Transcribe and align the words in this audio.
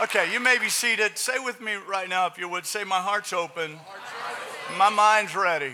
Okay, 0.00 0.32
you 0.32 0.38
may 0.38 0.58
be 0.58 0.68
seated. 0.68 1.18
Say 1.18 1.40
with 1.40 1.60
me 1.60 1.74
right 1.74 2.08
now, 2.08 2.28
if 2.28 2.38
you 2.38 2.48
would. 2.48 2.64
Say, 2.64 2.84
My 2.84 3.00
heart's 3.00 3.32
open. 3.32 3.76
My 4.76 4.90
mind's 4.90 5.34
ready. 5.34 5.72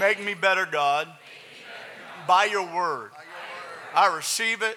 Make 0.00 0.20
me 0.20 0.34
better, 0.34 0.66
God, 0.66 1.06
by 2.26 2.46
your 2.46 2.64
word. 2.74 3.12
I 3.94 4.12
receive 4.12 4.62
it, 4.62 4.76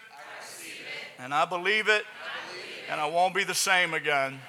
and 1.17 1.33
I 1.33 1.45
believe 1.45 1.87
it, 1.87 2.03
and 2.91 3.01
I 3.01 3.07
won't 3.07 3.33
be 3.33 3.43
the 3.43 3.55
same 3.55 3.95
again. 3.95 4.39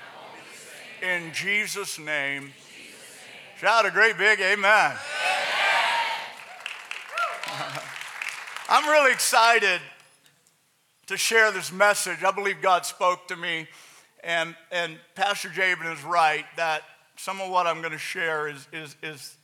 In 1.00 1.32
Jesus' 1.32 1.98
name. 1.98 2.52
Shout 3.58 3.86
a 3.86 3.90
great 3.90 4.18
big 4.18 4.40
amen. 4.40 4.92
I'm 8.68 8.86
really 8.90 9.12
excited 9.12 9.80
to 11.06 11.16
share 11.16 11.50
this 11.50 11.72
message. 11.72 12.22
I 12.22 12.30
believe 12.30 12.60
God 12.60 12.84
spoke 12.84 13.26
to 13.28 13.36
me 13.36 13.68
and, 14.26 14.56
and 14.72 14.98
Pastor 15.14 15.48
Jabin 15.48 15.86
is 15.86 16.02
right 16.02 16.44
that 16.56 16.82
some 17.14 17.40
of 17.40 17.48
what 17.48 17.68
I'm 17.68 17.80
going 17.80 17.92
to 17.92 17.98
share 17.98 18.48
is, 18.48 18.66
is, 18.72 18.96
is 19.00 19.36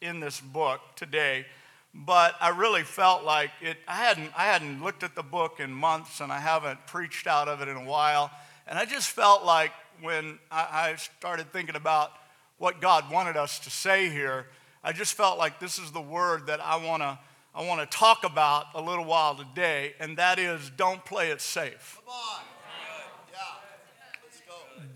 in 0.00 0.20
this 0.20 0.40
book 0.40 0.80
today. 0.94 1.44
But 1.92 2.36
I 2.40 2.50
really 2.50 2.84
felt 2.84 3.24
like 3.24 3.50
it, 3.60 3.76
I 3.88 3.96
hadn't, 3.96 4.30
I 4.36 4.44
hadn't 4.44 4.82
looked 4.82 5.02
at 5.02 5.16
the 5.16 5.24
book 5.24 5.58
in 5.58 5.72
months 5.72 6.20
and 6.20 6.30
I 6.30 6.38
haven't 6.38 6.86
preached 6.86 7.26
out 7.26 7.48
of 7.48 7.60
it 7.62 7.68
in 7.68 7.76
a 7.76 7.84
while. 7.84 8.30
And 8.68 8.78
I 8.78 8.84
just 8.84 9.10
felt 9.10 9.44
like 9.44 9.72
when 10.02 10.38
I, 10.52 10.92
I 10.92 10.96
started 10.96 11.52
thinking 11.52 11.74
about 11.74 12.12
what 12.58 12.80
God 12.80 13.10
wanted 13.10 13.36
us 13.36 13.58
to 13.60 13.70
say 13.70 14.08
here, 14.08 14.46
I 14.84 14.92
just 14.92 15.14
felt 15.14 15.38
like 15.38 15.58
this 15.58 15.80
is 15.80 15.90
the 15.90 16.00
word 16.00 16.46
that 16.46 16.60
I 16.60 16.76
want 16.76 17.02
to 17.02 17.18
I 17.54 17.66
want 17.66 17.80
to 17.80 17.98
talk 17.98 18.22
about 18.22 18.66
a 18.74 18.80
little 18.80 19.04
while 19.04 19.34
today, 19.34 19.94
and 19.98 20.16
that 20.18 20.38
is 20.38 20.70
don't 20.76 21.04
play 21.04 21.30
it 21.30 21.40
safe. 21.40 22.00
Come 22.04 22.14
on. 22.14 22.40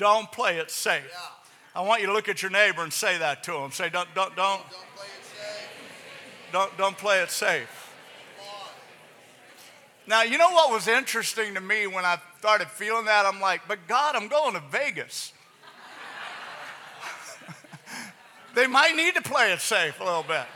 Don't 0.03 0.33
play 0.33 0.59
it 0.59 0.69
safe. 0.69 1.05
Yeah. 1.09 1.81
I 1.81 1.87
want 1.87 2.01
you 2.01 2.09
to 2.09 2.13
look 2.13 2.29
at 2.29 2.43
your 2.43 2.51
neighbor 2.51 2.83
and 2.83 2.93
say 2.93 3.19
that 3.19 3.45
to 3.45 3.55
him. 3.55 3.71
Say, 3.71 3.89
don't, 3.89 4.13
don't, 4.17 4.35
don't, 4.35 4.61
don't 4.69 4.97
play 4.97 5.07
it 5.07 5.25
safe. 5.25 6.51
Don't, 6.51 6.77
don't 6.77 6.99
play 6.99 7.21
it 7.21 7.31
safe. 7.31 7.95
Now, 10.09 10.23
you 10.23 10.39
know 10.39 10.51
what 10.51 10.73
was 10.73 10.89
interesting 10.89 11.55
to 11.55 11.61
me 11.61 11.87
when 11.87 12.05
I 12.05 12.19
started 12.41 12.67
feeling 12.67 13.05
that? 13.05 13.27
I'm 13.27 13.41
like, 13.41 13.61
but 13.69 13.87
God, 13.87 14.17
I'm 14.17 14.27
going 14.27 14.55
to 14.55 14.63
Vegas. 14.73 15.33
they 18.57 18.67
might 18.67 18.97
need 18.97 19.15
to 19.15 19.23
play 19.23 19.53
it 19.53 19.61
safe 19.61 20.01
a 20.01 20.05
little 20.05 20.25
bit. 20.25 20.47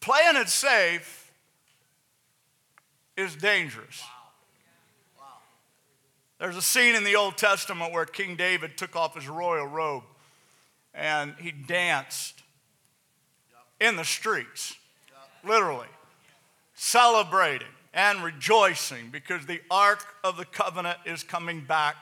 Playing 0.00 0.36
it 0.36 0.50
safe 0.50 1.32
is 3.16 3.34
dangerous. 3.36 4.02
There's 6.38 6.56
a 6.56 6.62
scene 6.62 6.94
in 6.94 7.02
the 7.02 7.16
Old 7.16 7.36
Testament 7.36 7.92
where 7.92 8.04
King 8.04 8.36
David 8.36 8.76
took 8.76 8.94
off 8.94 9.16
his 9.16 9.28
royal 9.28 9.66
robe 9.66 10.04
and 10.94 11.34
he 11.40 11.50
danced 11.50 12.42
in 13.80 13.96
the 13.96 14.04
streets, 14.04 14.74
literally, 15.44 15.88
celebrating 16.74 17.68
and 17.92 18.22
rejoicing 18.22 19.10
because 19.10 19.46
the 19.46 19.60
Ark 19.68 20.04
of 20.22 20.36
the 20.36 20.44
Covenant 20.44 20.98
is 21.04 21.24
coming 21.24 21.60
back 21.60 21.96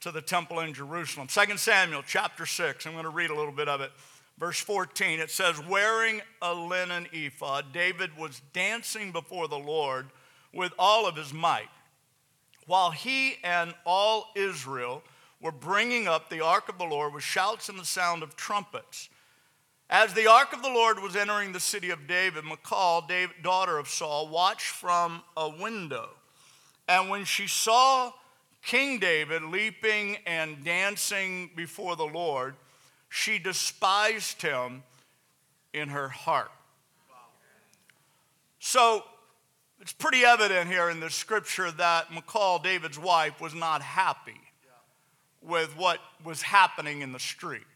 to 0.00 0.10
the 0.10 0.22
temple 0.22 0.60
in 0.60 0.72
Jerusalem. 0.72 1.26
2 1.26 1.56
Samuel 1.58 2.02
chapter 2.06 2.46
6, 2.46 2.86
I'm 2.86 2.92
going 2.92 3.04
to 3.04 3.10
read 3.10 3.30
a 3.30 3.36
little 3.36 3.52
bit 3.52 3.68
of 3.68 3.82
it. 3.82 3.92
Verse 4.38 4.58
14, 4.60 5.20
it 5.20 5.30
says, 5.30 5.60
Wearing 5.68 6.22
a 6.40 6.54
linen 6.54 7.06
ephod, 7.12 7.66
David 7.72 8.16
was 8.16 8.40
dancing 8.54 9.12
before 9.12 9.46
the 9.46 9.58
Lord 9.58 10.06
with 10.54 10.72
all 10.78 11.06
of 11.06 11.16
his 11.16 11.34
might 11.34 11.68
while 12.66 12.90
he 12.90 13.36
and 13.42 13.74
all 13.84 14.30
Israel 14.34 15.02
were 15.40 15.52
bringing 15.52 16.06
up 16.06 16.30
the 16.30 16.40
ark 16.40 16.68
of 16.68 16.78
the 16.78 16.84
Lord 16.84 17.12
with 17.12 17.24
shouts 17.24 17.68
and 17.68 17.78
the 17.78 17.84
sound 17.84 18.22
of 18.22 18.36
trumpets. 18.36 19.08
As 19.90 20.14
the 20.14 20.26
ark 20.26 20.52
of 20.52 20.62
the 20.62 20.70
Lord 20.70 21.00
was 21.00 21.16
entering 21.16 21.52
the 21.52 21.60
city 21.60 21.90
of 21.90 22.06
David, 22.06 22.44
Michal, 22.44 23.06
daughter 23.42 23.78
of 23.78 23.88
Saul, 23.88 24.28
watched 24.28 24.68
from 24.68 25.22
a 25.36 25.50
window. 25.50 26.08
And 26.88 27.10
when 27.10 27.24
she 27.24 27.46
saw 27.46 28.12
King 28.62 28.98
David 28.98 29.42
leaping 29.42 30.16
and 30.26 30.64
dancing 30.64 31.50
before 31.54 31.96
the 31.96 32.06
Lord, 32.06 32.54
she 33.08 33.38
despised 33.38 34.40
him 34.40 34.84
in 35.74 35.88
her 35.88 36.08
heart. 36.08 36.50
So 38.60 39.04
it's 39.82 39.92
pretty 39.92 40.24
evident 40.24 40.70
here 40.70 40.90
in 40.90 41.00
the 41.00 41.10
scripture 41.10 41.68
that 41.72 42.12
Michal, 42.12 42.60
David's 42.60 43.00
wife, 43.00 43.40
was 43.40 43.52
not 43.52 43.82
happy 43.82 44.40
with 45.42 45.76
what 45.76 45.98
was 46.22 46.40
happening 46.40 47.00
in 47.00 47.10
the 47.10 47.18
street. 47.18 47.66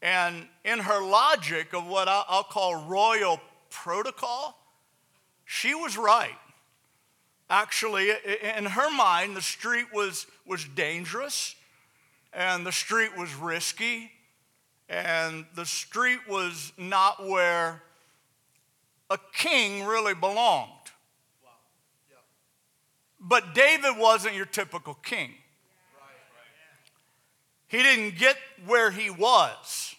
And 0.00 0.46
in 0.64 0.78
her 0.78 1.04
logic 1.04 1.74
of 1.74 1.84
what 1.84 2.06
I'll 2.06 2.44
call 2.44 2.86
royal 2.86 3.40
protocol, 3.70 4.56
she 5.44 5.74
was 5.74 5.98
right. 5.98 6.38
Actually, 7.50 8.12
in 8.56 8.66
her 8.66 8.88
mind, 8.96 9.36
the 9.36 9.42
street 9.42 9.86
was, 9.92 10.28
was 10.46 10.64
dangerous, 10.76 11.56
and 12.32 12.64
the 12.64 12.70
street 12.70 13.16
was 13.16 13.34
risky, 13.34 14.12
and 14.88 15.44
the 15.56 15.66
street 15.66 16.20
was 16.28 16.72
not 16.78 17.26
where 17.26 17.82
a 19.10 19.18
king 19.32 19.84
really 19.84 20.14
belonged. 20.14 20.70
But 23.20 23.54
David 23.54 23.96
wasn't 23.96 24.34
your 24.34 24.46
typical 24.46 24.94
king. 24.94 25.32
He 27.68 27.82
didn't 27.82 28.16
get 28.18 28.36
where 28.64 28.90
he 28.90 29.10
was 29.10 29.94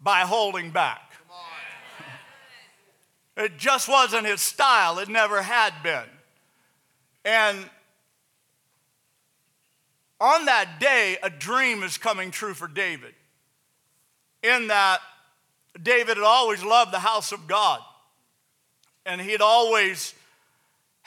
by 0.00 0.20
holding 0.20 0.70
back. 0.70 1.02
It 3.36 3.58
just 3.58 3.86
wasn't 3.88 4.26
his 4.26 4.40
style, 4.40 4.98
it 4.98 5.08
never 5.08 5.42
had 5.42 5.74
been. 5.82 6.08
And 7.24 7.68
on 10.18 10.46
that 10.46 10.80
day, 10.80 11.18
a 11.22 11.28
dream 11.28 11.82
is 11.82 11.98
coming 11.98 12.30
true 12.30 12.54
for 12.54 12.66
David. 12.66 13.14
In 14.42 14.68
that, 14.68 15.00
David 15.82 16.16
had 16.16 16.24
always 16.24 16.62
loved 16.62 16.92
the 16.92 17.00
house 17.00 17.32
of 17.32 17.46
God, 17.46 17.80
and 19.04 19.20
he 19.20 19.32
had 19.32 19.42
always 19.42 20.14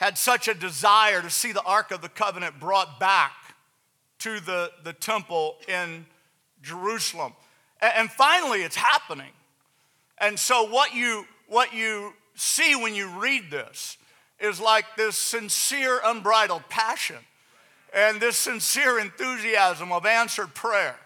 had 0.00 0.16
such 0.16 0.48
a 0.48 0.54
desire 0.54 1.20
to 1.20 1.28
see 1.28 1.52
the 1.52 1.62
Ark 1.62 1.90
of 1.90 2.00
the 2.00 2.08
Covenant 2.08 2.58
brought 2.58 2.98
back 2.98 3.32
to 4.20 4.40
the, 4.40 4.70
the 4.82 4.94
temple 4.94 5.56
in 5.68 6.06
Jerusalem. 6.62 7.34
And, 7.82 7.92
and 7.94 8.10
finally, 8.10 8.62
it's 8.62 8.76
happening. 8.76 9.30
And 10.16 10.38
so, 10.38 10.66
what 10.66 10.94
you, 10.94 11.26
what 11.48 11.74
you 11.74 12.14
see 12.34 12.74
when 12.74 12.94
you 12.94 13.08
read 13.08 13.50
this 13.50 13.98
is 14.40 14.58
like 14.58 14.86
this 14.96 15.18
sincere, 15.18 16.00
unbridled 16.02 16.66
passion 16.70 17.18
and 17.92 18.22
this 18.22 18.38
sincere 18.38 18.98
enthusiasm 18.98 19.92
of 19.92 20.06
answered 20.06 20.54
prayer 20.54 20.96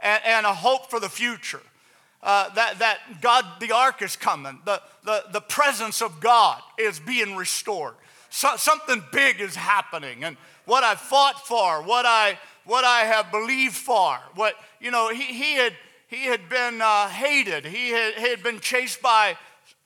and, 0.00 0.22
and 0.24 0.46
a 0.46 0.54
hope 0.54 0.88
for 0.88 1.00
the 1.00 1.08
future. 1.08 1.62
Uh, 2.22 2.48
that, 2.54 2.78
that 2.78 2.98
God, 3.20 3.44
the 3.58 3.72
ark 3.72 4.02
is 4.02 4.14
coming, 4.14 4.60
the, 4.64 4.80
the, 5.04 5.24
the 5.32 5.40
presence 5.40 6.00
of 6.00 6.20
God 6.20 6.60
is 6.78 7.00
being 7.00 7.34
restored 7.34 7.94
so, 8.36 8.54
something 8.58 9.02
big 9.12 9.40
is 9.40 9.56
happening. 9.56 10.22
And 10.22 10.36
what 10.66 10.84
I 10.84 10.94
fought 10.94 11.46
for, 11.46 11.82
what 11.82 12.04
I, 12.04 12.38
what 12.66 12.84
I 12.84 12.98
have 13.06 13.30
believed 13.30 13.74
for, 13.74 14.18
what, 14.34 14.54
you 14.78 14.90
know, 14.90 15.08
he, 15.08 15.22
he, 15.22 15.54
had, 15.54 15.72
he 16.06 16.26
had 16.26 16.46
been 16.50 16.82
uh, 16.82 17.08
hated. 17.08 17.64
He 17.64 17.88
had, 17.92 18.12
he 18.12 18.28
had 18.28 18.42
been 18.42 18.60
chased 18.60 19.00
by, 19.00 19.38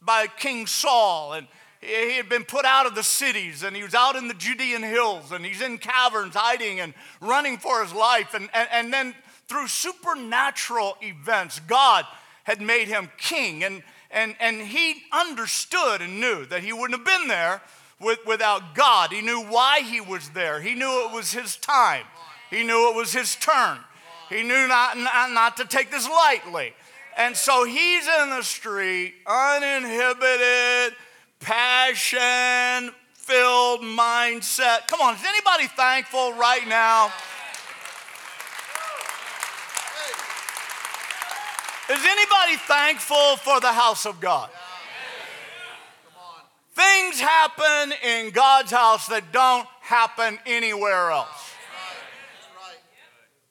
by 0.03 0.27
King 0.27 0.67
Saul. 0.67 1.35
And 1.35 1.47
he 1.81 2.17
had 2.17 2.29
been 2.29 2.43
put 2.43 2.65
out 2.65 2.87
of 2.87 2.97
the 2.97 3.05
cities 3.05 3.63
and 3.63 3.77
he 3.77 3.85
was 3.85 3.95
out 3.95 4.17
in 4.17 4.27
the 4.27 4.35
Judean 4.35 4.83
hills 4.83 5.31
and 5.31 5.47
he's 5.47 5.63
in 5.63 5.79
caverns 5.79 6.35
hiding 6.35 6.81
and 6.81 6.93
running 7.21 7.57
for 7.57 7.85
his 7.85 7.93
life. 7.93 8.35
And, 8.35 8.49
and, 8.53 8.69
and 8.73 8.93
then 8.93 9.15
through 9.47 9.69
supernatural 9.69 10.97
events, 11.03 11.61
God 11.69 12.05
had 12.43 12.61
made 12.61 12.89
him 12.89 13.11
king. 13.17 13.63
And, 13.63 13.85
and, 14.11 14.35
and 14.41 14.61
he 14.61 15.05
understood 15.13 16.03
and 16.03 16.19
knew 16.19 16.47
that 16.47 16.65
he 16.65 16.73
wouldn't 16.73 16.99
have 16.99 17.07
been 17.07 17.29
there 17.29 17.63
with, 18.01 18.19
without 18.27 18.75
God. 18.75 19.13
He 19.13 19.21
knew 19.21 19.43
why 19.43 19.81
he 19.81 20.01
was 20.01 20.31
there. 20.31 20.61
He 20.61 20.75
knew 20.75 21.07
it 21.07 21.13
was 21.13 21.33
his 21.33 21.57
time. 21.57 22.05
He 22.51 22.63
knew 22.63 22.91
it 22.91 22.97
was 22.97 23.13
his 23.13 23.37
turn. 23.37 23.79
He 24.29 24.43
knew 24.43 24.67
not, 24.67 24.97
not, 24.97 25.33
not 25.33 25.57
to 25.59 25.65
take 25.65 25.91
this 25.91 26.09
lightly. 26.09 26.75
And 27.17 27.37
so 27.37 27.65
he's 27.65 28.07
in 28.07 28.31
the 28.31 28.43
street, 28.43 29.15
uninhibited, 29.27 30.95
passion 31.41 32.95
filled 33.31 33.83
mindset. 33.83 34.89
Come 34.89 35.01
on, 35.01 35.15
is 35.15 35.25
anybody 35.25 35.69
thankful 35.69 36.33
right 36.33 36.67
now? 36.67 37.13
Is 41.89 42.05
anybody 42.05 42.57
thankful 42.67 43.37
for 43.37 43.61
the 43.61 43.73
house 43.73 44.05
of 44.07 44.21
God? 44.21 44.51
Things 46.81 47.21
happen 47.21 47.93
in 48.03 48.31
God's 48.31 48.71
house 48.71 49.07
that 49.09 49.33
don't 49.33 49.67
happen 49.81 50.39
anywhere 50.47 51.11
else. 51.11 51.53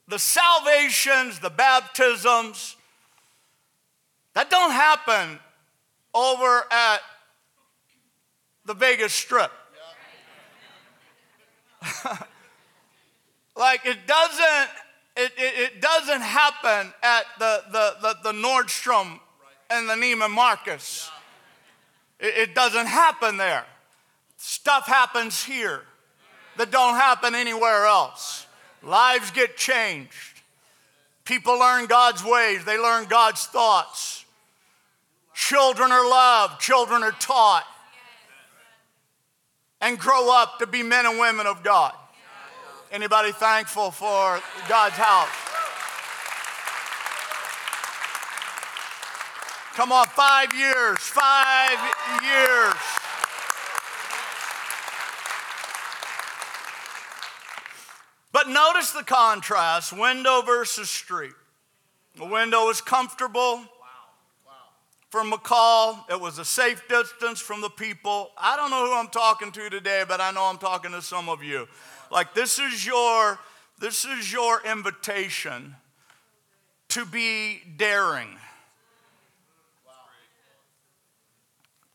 The 0.08 0.18
salvations, 0.18 1.38
the 1.40 1.52
baptisms, 1.52 2.76
that 4.34 4.50
don't 4.50 4.72
happen 4.72 5.40
over 6.16 6.64
at 6.72 7.02
the 8.66 8.74
Vegas 8.74 9.14
Strip. 9.14 9.52
like 13.56 13.86
it 13.86 14.08
doesn't 14.08 14.70
it, 15.16 15.32
it, 15.38 15.60
it, 15.60 15.82
doesn't 15.82 16.22
happen 16.22 16.94
at 17.04 17.26
the, 17.38 17.64
the, 17.72 17.96
the, 18.02 18.16
the 18.24 18.32
Nordstrom 18.32 19.20
and 19.70 19.88
the 19.88 19.94
Neiman 19.94 20.32
Marcus. 20.32 21.10
It, 22.20 22.50
it 22.50 22.56
doesn't 22.56 22.88
happen 22.88 23.38
there. 23.38 23.66
Stuff 24.38 24.88
happens 24.88 25.44
here 25.44 25.82
that 26.58 26.72
don't 26.72 26.96
happen 26.96 27.36
anywhere 27.36 27.86
else. 27.86 28.46
Lives 28.84 29.32
get 29.32 29.58
changed. 29.58 30.42
People 31.26 31.60
learn 31.60 31.86
God's 31.86 32.24
ways, 32.24 32.66
they 32.66 32.78
learn 32.78 33.06
God's 33.06 33.46
thoughts. 33.46 34.26
Children 35.36 35.92
are 35.92 36.10
loved, 36.10 36.60
children 36.60 37.04
are 37.04 37.12
taught, 37.12 37.66
and 39.80 39.98
grow 39.98 40.36
up 40.36 40.60
to 40.60 40.68
be 40.68 40.84
men 40.84 41.06
and 41.06 41.20
women 41.20 41.48
of 41.48 41.64
God. 41.64 41.94
Anybody 42.92 43.32
thankful 43.32 43.92
for 43.92 44.42
God's 44.68 44.96
house? 44.96 45.49
Come 49.80 49.94
on, 49.94 50.08
five 50.08 50.54
years, 50.54 50.98
five 50.98 51.80
years. 52.22 52.74
But 58.34 58.50
notice 58.50 58.92
the 58.92 59.06
contrast 59.06 59.94
window 59.98 60.42
versus 60.42 60.90
street. 60.90 61.32
The 62.18 62.26
window 62.26 62.68
is 62.68 62.82
comfortable. 62.82 63.64
From 65.12 65.30
Michal, 65.30 66.04
it 66.10 66.20
was 66.20 66.40
a 66.40 66.46
safe 66.46 66.86
distance 66.90 67.40
from 67.40 67.62
the 67.62 67.70
people. 67.70 68.32
I 68.38 68.58
don't 68.58 68.72
know 68.72 68.86
who 68.86 68.94
I'm 68.94 69.08
talking 69.08 69.50
to 69.54 69.70
today, 69.70 70.04
but 70.06 70.20
I 70.20 70.32
know 70.32 70.44
I'm 70.44 70.58
talking 70.58 70.92
to 70.92 71.02
some 71.02 71.30
of 71.30 71.42
you. 71.42 71.70
Like 72.12 72.34
this 72.34 72.60
is 72.60 72.86
your 72.86 73.40
this 73.80 74.04
is 74.04 74.30
your 74.30 74.62
invitation 74.66 75.78
to 76.90 77.06
be 77.06 77.62
daring. 77.78 78.36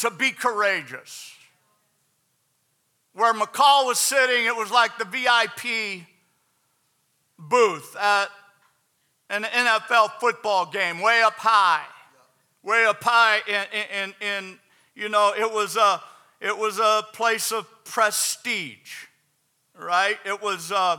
To 0.04 0.10
be 0.10 0.30
courageous. 0.30 1.32
Where 3.14 3.32
Michal 3.32 3.86
was 3.86 3.98
sitting, 3.98 4.44
it 4.44 4.54
was 4.54 4.70
like 4.70 4.98
the 4.98 5.04
VIP 5.04 6.02
booth 7.38 7.96
at 7.96 8.26
an 9.30 9.44
NFL 9.44 10.20
football 10.20 10.66
game, 10.66 11.00
way 11.00 11.22
up 11.22 11.36
high. 11.36 11.84
Way 12.62 12.84
up 12.84 13.02
high 13.02 13.40
in 14.20 14.58
you 14.94 15.08
know, 15.08 15.32
it 15.36 15.50
was 15.50 15.76
a, 15.76 16.00
it 16.40 16.56
was 16.56 16.78
a 16.78 17.02
place 17.12 17.50
of 17.50 17.66
prestige 17.84 19.06
right? 19.78 20.16
It 20.24 20.42
was, 20.42 20.72
uh, 20.72 20.98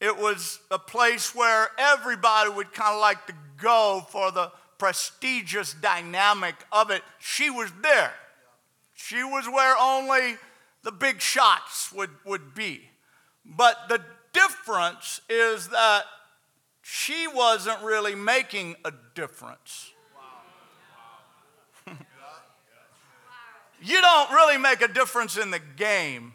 it 0.00 0.16
was 0.16 0.60
a 0.70 0.78
place 0.78 1.34
where 1.34 1.68
everybody 1.78 2.50
would 2.50 2.72
kind 2.72 2.94
of 2.94 3.00
like 3.00 3.26
to 3.26 3.34
go 3.60 4.06
for 4.10 4.30
the 4.30 4.50
prestigious 4.78 5.74
dynamic 5.74 6.54
of 6.72 6.90
it. 6.90 7.02
She 7.18 7.50
was 7.50 7.70
there. 7.82 8.12
She 8.94 9.22
was 9.22 9.46
where 9.46 9.76
only 9.78 10.36
the 10.82 10.92
big 10.92 11.20
shots 11.20 11.92
would, 11.92 12.10
would 12.24 12.54
be. 12.54 12.82
But 13.44 13.88
the 13.88 14.00
difference 14.32 15.20
is 15.28 15.68
that 15.68 16.04
she 16.82 17.26
wasn't 17.28 17.82
really 17.82 18.14
making 18.14 18.76
a 18.84 18.92
difference. 19.14 19.92
you 23.82 24.00
don't 24.00 24.30
really 24.30 24.58
make 24.58 24.80
a 24.82 24.88
difference 24.88 25.36
in 25.36 25.50
the 25.50 25.60
game 25.76 26.32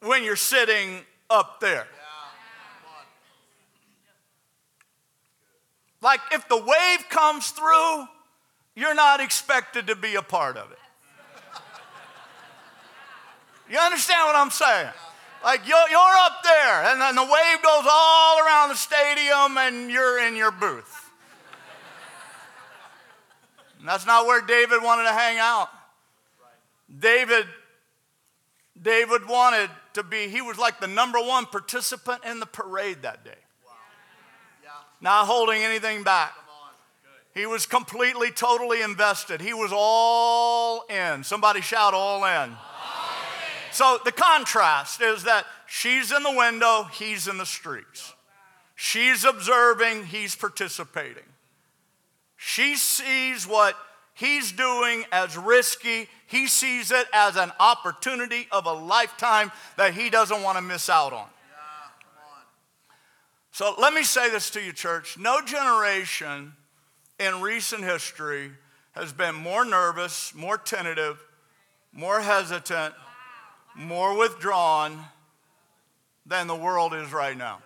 when 0.00 0.22
you're 0.24 0.36
sitting 0.36 1.00
up 1.30 1.60
there. 1.60 1.86
Like 6.04 6.20
if 6.32 6.46
the 6.50 6.58
wave 6.58 7.08
comes 7.08 7.48
through, 7.48 8.06
you're 8.76 8.94
not 8.94 9.20
expected 9.20 9.86
to 9.86 9.96
be 9.96 10.16
a 10.16 10.22
part 10.22 10.58
of 10.58 10.70
it. 10.70 10.78
You 13.70 13.78
understand 13.78 14.26
what 14.26 14.36
I'm 14.36 14.50
saying? 14.50 14.90
Like 15.42 15.66
you're, 15.66 15.76
up 15.76 16.42
there, 16.42 16.84
and 16.84 17.00
then 17.00 17.16
the 17.16 17.22
wave 17.22 17.62
goes 17.62 17.86
all 17.90 18.38
around 18.44 18.68
the 18.68 18.74
stadium, 18.76 19.56
and 19.56 19.90
you're 19.90 20.26
in 20.26 20.36
your 20.36 20.50
booth. 20.50 21.10
And 23.78 23.88
that's 23.88 24.06
not 24.06 24.26
where 24.26 24.42
David 24.42 24.82
wanted 24.82 25.04
to 25.04 25.12
hang 25.12 25.38
out. 25.38 25.70
David, 26.98 27.46
David 28.80 29.26
wanted 29.26 29.70
to 29.94 30.02
be, 30.02 30.28
he 30.28 30.42
was 30.42 30.58
like 30.58 30.80
the 30.80 30.86
number 30.86 31.18
one 31.18 31.46
participant 31.46 32.24
in 32.26 32.40
the 32.40 32.46
parade 32.46 33.02
that 33.02 33.24
day. 33.24 33.43
Not 35.04 35.26
holding 35.26 35.62
anything 35.62 36.02
back. 36.02 36.32
He 37.34 37.44
was 37.44 37.66
completely, 37.66 38.30
totally 38.30 38.80
invested. 38.80 39.42
He 39.42 39.52
was 39.52 39.70
all 39.70 40.86
in. 40.88 41.22
Somebody 41.24 41.60
shout, 41.60 41.92
all 41.92 42.24
in. 42.24 42.24
All 42.24 42.46
in. 42.48 42.56
So 43.70 43.98
the 44.02 44.12
contrast 44.12 45.02
is 45.02 45.24
that 45.24 45.44
she's 45.66 46.10
in 46.10 46.22
the 46.22 46.32
window, 46.34 46.84
he's 46.84 47.28
in 47.28 47.36
the 47.36 47.44
streets. 47.44 48.14
She's 48.76 49.26
observing, 49.26 50.06
he's 50.06 50.34
participating. 50.34 51.24
She 52.38 52.74
sees 52.74 53.46
what 53.46 53.76
he's 54.14 54.52
doing 54.52 55.04
as 55.12 55.36
risky. 55.36 56.08
He 56.28 56.46
sees 56.46 56.90
it 56.90 57.06
as 57.12 57.36
an 57.36 57.52
opportunity 57.60 58.48
of 58.50 58.64
a 58.64 58.72
lifetime 58.72 59.52
that 59.76 59.92
he 59.92 60.08
doesn't 60.08 60.42
want 60.42 60.56
to 60.56 60.62
miss 60.62 60.88
out 60.88 61.12
on. 61.12 61.26
So 63.54 63.72
let 63.78 63.94
me 63.94 64.02
say 64.02 64.30
this 64.30 64.50
to 64.50 64.60
you, 64.60 64.72
church. 64.72 65.16
No 65.16 65.40
generation 65.40 66.54
in 67.20 67.40
recent 67.40 67.84
history 67.84 68.50
has 68.96 69.12
been 69.12 69.36
more 69.36 69.64
nervous, 69.64 70.34
more 70.34 70.58
tentative, 70.58 71.22
more 71.92 72.20
hesitant, 72.20 72.94
more 73.76 74.18
withdrawn 74.18 75.04
than 76.26 76.48
the 76.48 76.56
world 76.56 76.94
is 76.94 77.12
right 77.12 77.36
now. 77.36 77.60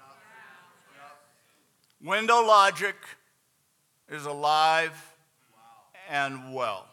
Window 2.04 2.42
logic 2.42 2.96
is 4.10 4.26
alive 4.26 4.92
and 6.10 6.52
well. 6.52 6.86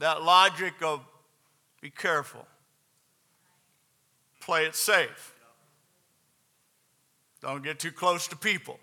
That 0.00 0.20
logic 0.24 0.74
of 0.82 1.00
be 1.80 1.90
careful, 1.90 2.44
play 4.40 4.66
it 4.66 4.74
safe, 4.74 5.33
don't 7.44 7.62
get 7.62 7.78
too 7.78 7.92
close 7.92 8.26
to 8.28 8.36
people, 8.36 8.80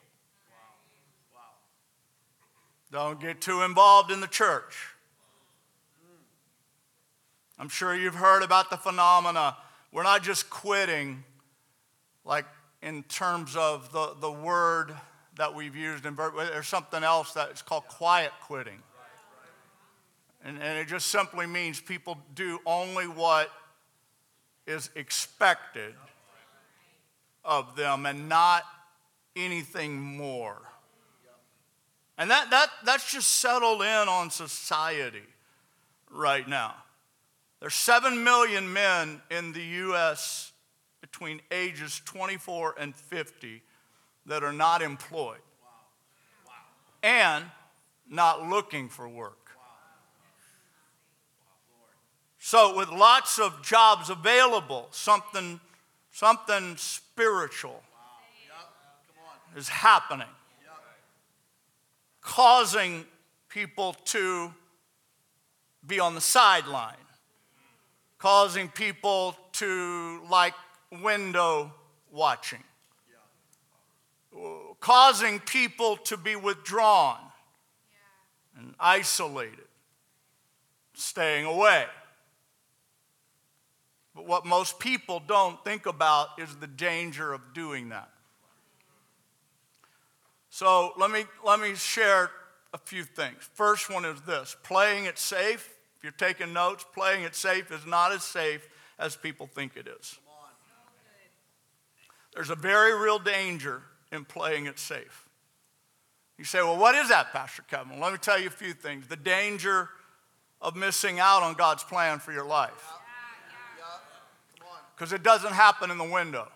don't 2.91 3.19
get 3.19 3.41
too 3.41 3.63
involved 3.63 4.11
in 4.11 4.21
the 4.21 4.27
church. 4.27 4.77
I'm 7.57 7.69
sure 7.69 7.95
you've 7.95 8.13
heard 8.13 8.43
about 8.43 8.69
the 8.69 8.77
phenomena. 8.77 9.57
We're 9.91 10.03
not 10.03 10.21
just 10.21 10.51
quitting, 10.51 11.23
like 12.23 12.45
in 12.83 13.01
terms 13.03 13.55
of 13.55 13.91
the, 13.91 14.13
the 14.19 14.31
word 14.31 14.93
that 15.37 15.55
we've 15.55 15.75
used 15.75 16.05
in 16.05 16.15
there's 16.15 16.67
something 16.67 17.03
else 17.03 17.33
that 17.33 17.49
is 17.49 17.63
called 17.63 17.87
quiet 17.87 18.31
quitting. 18.43 18.77
And, 20.45 20.61
and 20.61 20.77
it 20.77 20.87
just 20.87 21.07
simply 21.07 21.47
means 21.47 21.79
people 21.79 22.19
do 22.35 22.59
only 22.67 23.05
what 23.05 23.49
is 24.67 24.91
expected 24.95 25.95
of 27.43 27.75
them 27.75 28.05
and 28.05 28.29
not 28.29 28.63
anything 29.35 29.99
more. 29.99 30.61
And 32.17 32.29
that, 32.29 32.51
that, 32.51 32.69
that's 32.85 33.11
just 33.11 33.27
settled 33.27 33.81
in 33.81 34.07
on 34.07 34.29
society 34.29 35.23
right 36.11 36.47
now. 36.47 36.75
There's 37.59 37.75
7 37.75 38.23
million 38.23 38.71
men 38.73 39.21
in 39.29 39.53
the 39.53 39.61
U.S. 39.61 40.51
between 40.99 41.41
ages 41.51 42.01
24 42.05 42.75
and 42.79 42.95
50 42.95 43.61
that 44.25 44.43
are 44.43 44.53
not 44.53 44.81
employed 44.81 45.39
and 47.03 47.45
not 48.09 48.47
looking 48.47 48.89
for 48.89 49.07
work. 49.07 49.37
So, 52.43 52.75
with 52.75 52.89
lots 52.89 53.37
of 53.37 53.61
jobs 53.61 54.09
available, 54.09 54.87
something, 54.89 55.59
something 56.11 56.75
spiritual 56.77 57.81
is 59.55 59.67
happening, 59.69 60.27
causing 62.21 63.05
people 63.49 63.93
to 64.05 64.53
be 65.85 65.99
on 65.99 66.15
the 66.15 66.21
sideline, 66.21 66.95
causing 68.17 68.69
people 68.69 69.35
to 69.53 70.21
like 70.29 70.53
window 71.01 71.73
watching, 72.11 72.63
causing 74.79 75.39
people 75.39 75.97
to 75.97 76.17
be 76.17 76.35
withdrawn 76.35 77.17
and 78.57 78.75
isolated, 78.79 79.67
staying 80.93 81.45
away. 81.45 81.85
But 84.15 84.27
what 84.27 84.45
most 84.45 84.79
people 84.79 85.21
don't 85.25 85.63
think 85.63 85.85
about 85.85 86.29
is 86.37 86.55
the 86.55 86.67
danger 86.67 87.33
of 87.33 87.53
doing 87.53 87.89
that. 87.89 88.09
So 90.49 90.91
let 90.97 91.11
me, 91.11 91.23
let 91.45 91.59
me 91.59 91.75
share 91.75 92.29
a 92.73 92.77
few 92.77 93.03
things. 93.03 93.49
First 93.53 93.89
one 93.89 94.03
is 94.05 94.21
this 94.21 94.55
playing 94.63 95.05
it 95.05 95.17
safe. 95.17 95.69
If 95.97 96.03
you're 96.03 96.11
taking 96.11 96.51
notes, 96.51 96.85
playing 96.93 97.23
it 97.23 97.35
safe 97.35 97.71
is 97.71 97.85
not 97.85 98.11
as 98.11 98.23
safe 98.23 98.67
as 98.99 99.15
people 99.15 99.47
think 99.47 99.77
it 99.77 99.87
is. 99.87 100.17
There's 102.33 102.49
a 102.49 102.55
very 102.55 102.97
real 102.97 103.19
danger 103.19 103.83
in 104.11 104.25
playing 104.25 104.65
it 104.65 104.79
safe. 104.79 105.27
You 106.37 106.45
say, 106.45 106.61
well, 106.61 106.77
what 106.77 106.95
is 106.95 107.09
that, 107.09 107.31
Pastor 107.31 107.63
Kevin? 107.69 107.99
Let 107.99 108.11
me 108.11 108.17
tell 108.17 108.39
you 108.39 108.47
a 108.47 108.51
few 108.51 108.73
things. 108.73 109.07
The 109.07 109.15
danger 109.15 109.89
of 110.59 110.75
missing 110.75 111.19
out 111.19 111.43
on 111.43 111.53
God's 111.53 111.83
plan 111.83 112.19
for 112.19 112.31
your 112.31 112.45
life. 112.45 113.00
Because 115.01 115.13
it 115.13 115.23
doesn't 115.23 115.53
happen 115.53 115.89
in 115.89 115.97
the 115.97 116.03
window. 116.03 116.47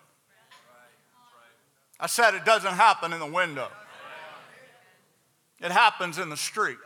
I 1.98 2.06
said 2.06 2.34
it 2.34 2.44
doesn't 2.44 2.74
happen 2.74 3.12
in 3.12 3.18
the 3.18 3.26
window. 3.26 3.66
It 5.60 5.72
happens 5.72 6.18
in 6.18 6.28
the 6.28 6.36
street. 6.36 6.76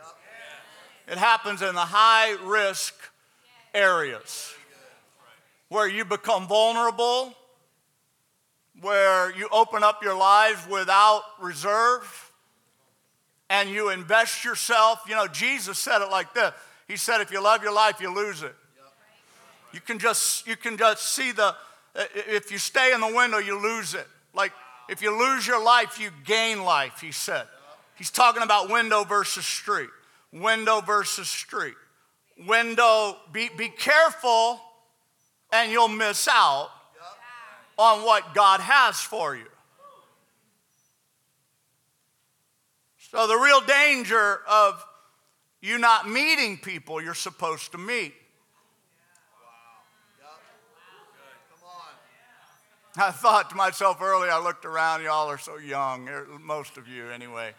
It 1.07 1.19
happens 1.19 1.61
in 1.61 1.75
the 1.75 1.81
high 1.81 2.31
risk 2.43 2.95
areas 3.75 4.55
where 5.69 5.87
you 5.87 6.03
become 6.03 6.47
vulnerable, 6.47 7.35
where 8.81 9.31
you 9.37 9.47
open 9.51 9.83
up 9.83 10.01
your 10.01 10.15
lives 10.15 10.67
without 10.67 11.21
reserve, 11.39 12.31
and 13.51 13.69
you 13.69 13.91
invest 13.91 14.43
yourself. 14.43 15.03
You 15.07 15.13
know, 15.13 15.27
Jesus 15.27 15.77
said 15.77 16.01
it 16.01 16.09
like 16.09 16.33
this 16.33 16.53
He 16.87 16.97
said, 16.97 17.21
If 17.21 17.31
you 17.31 17.39
love 17.39 17.61
your 17.61 17.71
life, 17.71 18.01
you 18.01 18.11
lose 18.11 18.41
it. 18.41 18.55
You 19.73 19.81
can 19.81 19.99
just, 19.99 20.47
you 20.47 20.55
can 20.55 20.77
just 20.77 21.13
see 21.13 21.31
the, 21.31 21.55
uh, 21.95 22.03
if 22.13 22.51
you 22.51 22.57
stay 22.57 22.93
in 22.93 23.01
the 23.01 23.13
window, 23.13 23.37
you 23.37 23.61
lose 23.61 23.93
it. 23.93 24.07
Like, 24.33 24.51
if 24.89 25.01
you 25.01 25.17
lose 25.17 25.47
your 25.47 25.63
life, 25.63 25.99
you 25.99 26.09
gain 26.25 26.63
life, 26.63 26.99
he 27.01 27.11
said. 27.11 27.47
He's 27.95 28.11
talking 28.11 28.43
about 28.43 28.69
window 28.69 29.03
versus 29.03 29.45
street. 29.45 29.89
Window 30.33 30.81
versus 30.81 31.29
street. 31.29 31.75
Window, 32.47 33.17
be, 33.31 33.49
be 33.55 33.69
careful 33.69 34.59
and 35.51 35.71
you'll 35.71 35.87
miss 35.87 36.27
out 36.27 36.69
on 37.77 38.03
what 38.03 38.33
God 38.33 38.59
has 38.59 38.99
for 38.99 39.35
you. 39.35 39.45
So, 43.11 43.27
the 43.27 43.35
real 43.35 43.61
danger 43.61 44.39
of 44.49 44.85
you 45.61 45.77
not 45.77 46.09
meeting 46.09 46.57
people 46.57 47.01
you're 47.01 47.13
supposed 47.13 47.73
to 47.73 47.77
meet. 47.77 48.13
I 52.97 53.11
thought 53.11 53.49
to 53.51 53.55
myself 53.55 54.01
earlier, 54.01 54.31
I 54.31 54.43
looked 54.43 54.65
around, 54.65 55.01
y'all 55.03 55.29
are 55.29 55.37
so 55.37 55.57
young, 55.57 56.09
eh, 56.09 56.21
most 56.41 56.75
of 56.75 56.89
you 56.89 57.07
anyway. 57.07 57.53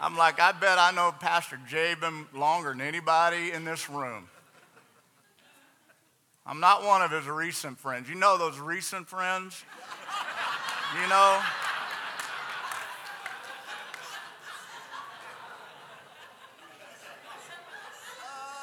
I'm 0.00 0.16
like, 0.16 0.40
I 0.40 0.50
bet 0.52 0.78
I 0.78 0.90
know 0.90 1.14
Pastor 1.18 1.58
Jabin 1.68 2.26
longer 2.34 2.70
than 2.70 2.80
anybody 2.80 3.52
in 3.52 3.64
this 3.64 3.88
room. 3.88 4.28
I'm 6.44 6.60
not 6.60 6.84
one 6.84 7.02
of 7.02 7.12
his 7.12 7.26
recent 7.26 7.78
friends. 7.78 8.08
You 8.08 8.16
know 8.16 8.36
those 8.36 8.58
recent 8.58 9.08
friends? 9.08 9.64
You 11.00 11.08
know? 11.08 11.40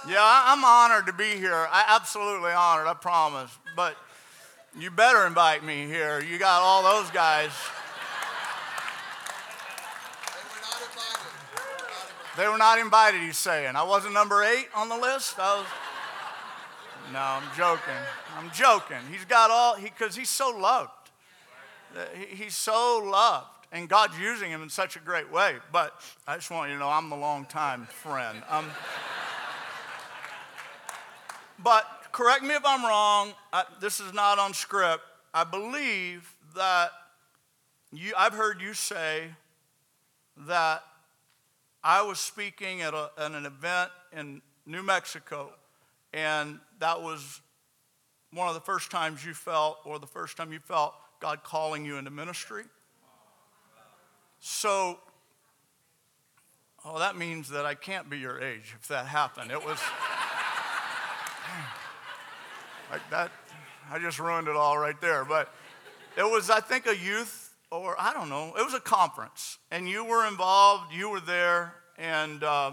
Yeah, 0.10 0.20
I'm 0.20 0.64
honored 0.66 1.06
to 1.08 1.14
be 1.14 1.38
here. 1.38 1.54
I 1.72 1.86
absolutely 1.88 2.52
honored, 2.52 2.88
I 2.88 2.94
promise. 2.94 3.58
But 3.76 3.96
you 4.78 4.90
better 4.90 5.28
invite 5.28 5.64
me 5.64 5.86
here. 5.86 6.22
You 6.22 6.40
got 6.40 6.62
all 6.62 6.84
those 6.84 7.10
guys. 7.12 7.52
They 10.36 10.48
were 10.48 10.58
not 10.62 10.80
invited, 10.82 12.38
They 12.38 12.48
were 12.48 12.58
not 12.58 12.80
invited, 12.80 13.22
he's 13.22 13.38
saying. 13.38 13.76
I 13.76 13.84
wasn't 13.84 14.14
number 14.14 14.44
eight 14.44 14.68
on 14.76 14.90
the 14.90 14.98
list. 14.98 15.38
I 15.38 15.58
was. 15.58 15.66
No, 17.12 17.20
I'm 17.20 17.44
joking. 17.56 17.94
I'm 18.38 18.50
joking. 18.52 18.98
He's 19.12 19.26
got 19.26 19.52
all, 19.52 19.76
because 19.80 20.16
he, 20.16 20.22
he's 20.22 20.30
so 20.30 20.50
loved. 20.50 20.90
He's 22.30 22.56
so 22.56 23.00
loved. 23.06 23.48
And 23.72 23.88
God's 23.88 24.18
using 24.20 24.50
him 24.50 24.64
in 24.64 24.70
such 24.70 24.96
a 24.96 25.00
great 25.00 25.32
way. 25.32 25.56
But 25.72 25.94
I 26.28 26.36
just 26.36 26.50
want 26.50 26.70
you 26.70 26.76
to 26.76 26.80
know 26.80 26.90
I'm 26.90 27.10
the 27.10 27.16
long 27.16 27.46
time 27.46 27.86
friend. 27.86 28.42
Um, 28.50 28.66
but 31.60 32.03
correct 32.14 32.44
me 32.44 32.54
if 32.54 32.62
I'm 32.64 32.86
wrong. 32.86 33.34
I, 33.52 33.66
this 33.82 34.00
is 34.00 34.14
not 34.14 34.40
on 34.40 34.54
script. 34.54 35.04
I 35.34 35.44
believe 35.44 36.34
that 36.56 36.92
you, 37.92 38.14
I've 38.18 38.34
heard 38.34 38.62
you 38.62 38.74
say 38.74 39.26
that 40.48 40.84
I 41.84 42.02
was 42.04 42.20
speaking 42.20 42.82
at, 42.82 42.94
a, 42.94 43.10
at 43.18 43.32
an 43.32 43.46
event 43.46 43.92
in 44.16 44.42
New 44.66 44.84
Mexico, 44.84 45.52
and 46.14 46.60
that 46.80 47.02
was 47.02 47.42
one 48.32 48.48
of 48.48 48.54
the 48.54 48.62
first 48.62 48.90
times 48.90 49.26
you 49.26 49.34
felt, 49.34 49.80
or 49.84 50.00
the 50.00 50.08
first 50.08 50.38
time 50.38 50.54
you 50.54 50.60
felt 50.60 50.94
God 51.20 51.44
calling 51.44 51.84
you 51.84 51.98
into 51.98 52.12
ministry. 52.12 52.64
So, 54.40 55.00
oh, 56.86 57.00
that 57.00 57.18
means 57.18 57.50
that 57.50 57.66
I 57.66 57.76
can't 57.76 58.10
be 58.10 58.20
your 58.20 58.42
age 58.42 58.76
if 58.80 58.88
that 58.88 59.08
happened. 59.08 59.52
It 59.52 59.64
was 59.64 59.80
like 62.92 63.08
that. 63.10 63.32
I 63.92 64.00
just 64.00 64.20
ruined 64.20 64.48
it 64.48 64.56
all 64.56 64.78
right 64.78 65.00
there. 65.02 65.26
But 65.26 65.54
it 66.18 66.24
was, 66.24 66.50
I 66.50 66.60
think, 66.60 66.88
a 66.88 66.96
youth 66.96 67.44
or 67.74 67.96
I 68.00 68.14
don't 68.14 68.30
know, 68.30 68.54
it 68.58 68.64
was 68.64 68.76
a 68.76 68.80
conference, 68.80 69.58
and 69.72 69.90
you 69.90 70.06
were 70.06 70.28
involved, 70.28 70.94
you 70.94 71.10
were 71.10 71.20
there, 71.20 71.74
and 71.98 72.44
uh, 72.44 72.72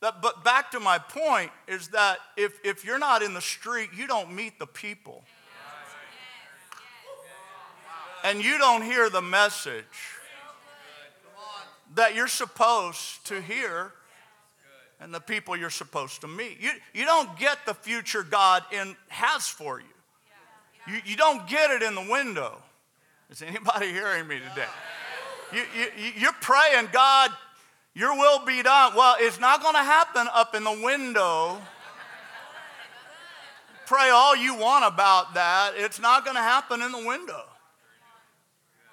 that, 0.00 0.22
but 0.22 0.42
back 0.42 0.70
to 0.70 0.80
my 0.80 0.98
point 0.98 1.50
is 1.66 1.88
that 1.88 2.18
if, 2.36 2.58
if 2.64 2.84
you're 2.84 2.98
not 2.98 3.22
in 3.22 3.34
the 3.34 3.40
street, 3.40 3.90
you 3.94 4.06
don't 4.06 4.32
meet 4.32 4.58
the 4.58 4.66
people. 4.66 5.24
And 8.24 8.42
you 8.42 8.58
don't 8.58 8.82
hear 8.82 9.08
the 9.10 9.22
message 9.22 9.84
that 11.94 12.14
you're 12.14 12.26
supposed 12.26 13.26
to 13.26 13.40
hear 13.40 13.92
and 15.00 15.14
the 15.14 15.20
people 15.20 15.56
you're 15.56 15.70
supposed 15.70 16.20
to 16.22 16.28
meet. 16.28 16.58
You, 16.60 16.70
you 16.92 17.04
don't 17.04 17.38
get 17.38 17.58
the 17.66 17.74
future 17.74 18.22
God 18.22 18.62
in, 18.72 18.96
has 19.08 19.48
for 19.48 19.80
you. 19.80 19.86
you. 20.92 21.00
You 21.04 21.16
don't 21.16 21.46
get 21.48 21.70
it 21.70 21.82
in 21.82 21.94
the 21.94 22.06
window. 22.10 22.56
Is 23.30 23.42
anybody 23.42 23.92
hearing 23.92 24.26
me 24.26 24.38
today? 24.50 24.68
You, 25.52 25.62
you, 25.76 26.12
you're 26.16 26.32
praying, 26.40 26.88
God, 26.92 27.30
your 27.94 28.16
will 28.16 28.44
be 28.44 28.62
done. 28.62 28.94
Well, 28.94 29.16
it's 29.18 29.40
not 29.40 29.62
going 29.62 29.74
to 29.74 29.82
happen 29.82 30.26
up 30.32 30.54
in 30.54 30.64
the 30.64 30.80
window. 30.84 31.58
Pray 33.86 34.10
all 34.10 34.36
you 34.36 34.54
want 34.54 34.84
about 34.84 35.34
that. 35.34 35.72
It's 35.74 35.98
not 35.98 36.24
going 36.24 36.36
to 36.36 36.42
happen 36.42 36.82
in 36.82 36.92
the 36.92 37.06
window. 37.06 37.42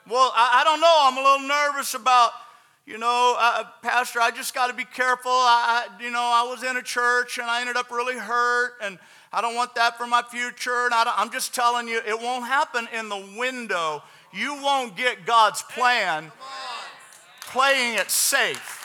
Well, 0.07 0.31
I, 0.35 0.61
I, 0.61 0.63
don't 0.63 0.79
know. 0.79 0.97
I'm 1.01 1.17
a 1.17 1.21
little 1.21 1.47
nervous 1.47 1.93
about, 1.95 2.31
you 2.85 2.97
know, 2.97 3.35
uh, 3.37 3.63
Pastor, 3.81 4.19
I 4.21 4.31
just 4.31 4.53
got 4.53 4.67
to 4.67 4.73
be 4.73 4.85
careful. 4.85 5.31
I, 5.31 5.87
you 5.99 6.11
know, 6.11 6.21
I 6.21 6.47
was 6.49 6.63
in 6.63 6.77
a 6.77 6.83
church 6.83 7.37
and 7.37 7.49
I 7.49 7.61
ended 7.61 7.77
up 7.77 7.89
really 7.89 8.17
hurt 8.17 8.73
and 8.81 8.99
I 9.33 9.41
don't 9.41 9.55
want 9.55 9.75
that 9.75 9.97
for 9.97 10.05
my 10.05 10.21
future. 10.21 10.85
And 10.85 10.93
I 10.93 11.13
am 11.17 11.31
just 11.31 11.55
telling 11.55 11.87
you, 11.87 11.99
it 12.05 12.19
won't 12.19 12.45
happen 12.45 12.87
in 12.93 13.09
the 13.09 13.25
window 13.37 14.03
you 14.35 14.53
won't 14.61 14.97
get 14.97 15.25
God's 15.25 15.61
plan 15.61 16.31
playing 17.47 17.97
it 17.97 18.11
safe. 18.11 18.81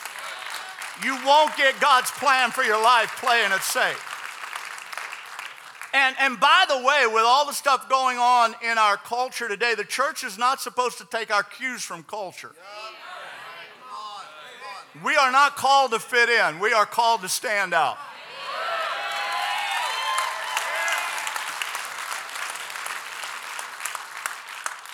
You 1.03 1.17
won't 1.25 1.55
get 1.57 1.79
God's 1.81 2.09
plan 2.11 2.51
for 2.51 2.63
your 2.63 2.81
life 2.81 3.17
playing 3.21 3.51
it 3.51 3.61
safe. 3.61 4.07
And, 5.93 6.15
and 6.21 6.39
by 6.39 6.63
the 6.69 6.77
way, 6.77 7.05
with 7.05 7.23
all 7.25 7.45
the 7.45 7.53
stuff 7.53 7.89
going 7.89 8.17
on 8.17 8.55
in 8.63 8.77
our 8.77 8.95
culture 8.95 9.49
today, 9.49 9.75
the 9.75 9.83
church 9.83 10.23
is 10.23 10.37
not 10.37 10.61
supposed 10.61 10.97
to 10.99 11.05
take 11.05 11.33
our 11.33 11.43
cues 11.43 11.83
from 11.83 12.03
culture. 12.03 12.55
We 15.03 15.15
are 15.15 15.31
not 15.31 15.55
called 15.55 15.91
to 15.91 15.99
fit 15.99 16.29
in, 16.29 16.59
we 16.59 16.73
are 16.73 16.85
called 16.85 17.21
to 17.21 17.29
stand 17.29 17.73
out. 17.73 17.97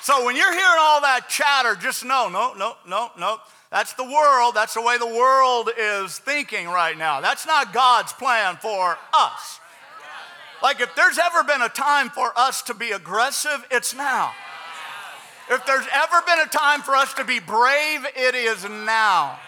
So 0.07 0.23
when 0.23 0.37
you're 0.37 0.53
hearing 0.53 0.79
all 0.79 1.01
that 1.01 1.27
chatter, 1.27 1.75
just 1.75 2.05
know, 2.05 2.29
no, 2.29 2.53
no, 2.53 2.75
no, 2.87 3.11
no. 3.19 3.39
That's 3.69 3.91
the 3.93 4.05
world. 4.05 4.55
That's 4.55 4.73
the 4.73 4.81
way 4.81 4.97
the 4.97 5.05
world 5.05 5.69
is 5.77 6.17
thinking 6.19 6.67
right 6.67 6.97
now. 6.97 7.19
That's 7.19 7.45
not 7.45 7.73
God's 7.73 8.13
plan 8.13 8.55
for 8.55 8.97
us. 9.13 9.59
Like 10.63 10.79
if 10.79 10.95
there's 10.95 11.19
ever 11.19 11.43
been 11.43 11.61
a 11.61 11.67
time 11.67 12.09
for 12.09 12.31
us 12.37 12.61
to 12.63 12.73
be 12.73 12.91
aggressive, 12.91 13.65
it's 13.69 13.93
now. 13.93 14.31
If 15.49 15.65
there's 15.65 15.85
ever 15.93 16.21
been 16.25 16.39
a 16.39 16.49
time 16.49 16.81
for 16.81 16.95
us 16.95 17.13
to 17.15 17.25
be 17.25 17.39
brave, 17.39 18.05
it 18.15 18.33
is 18.33 18.63
now. 18.63 19.39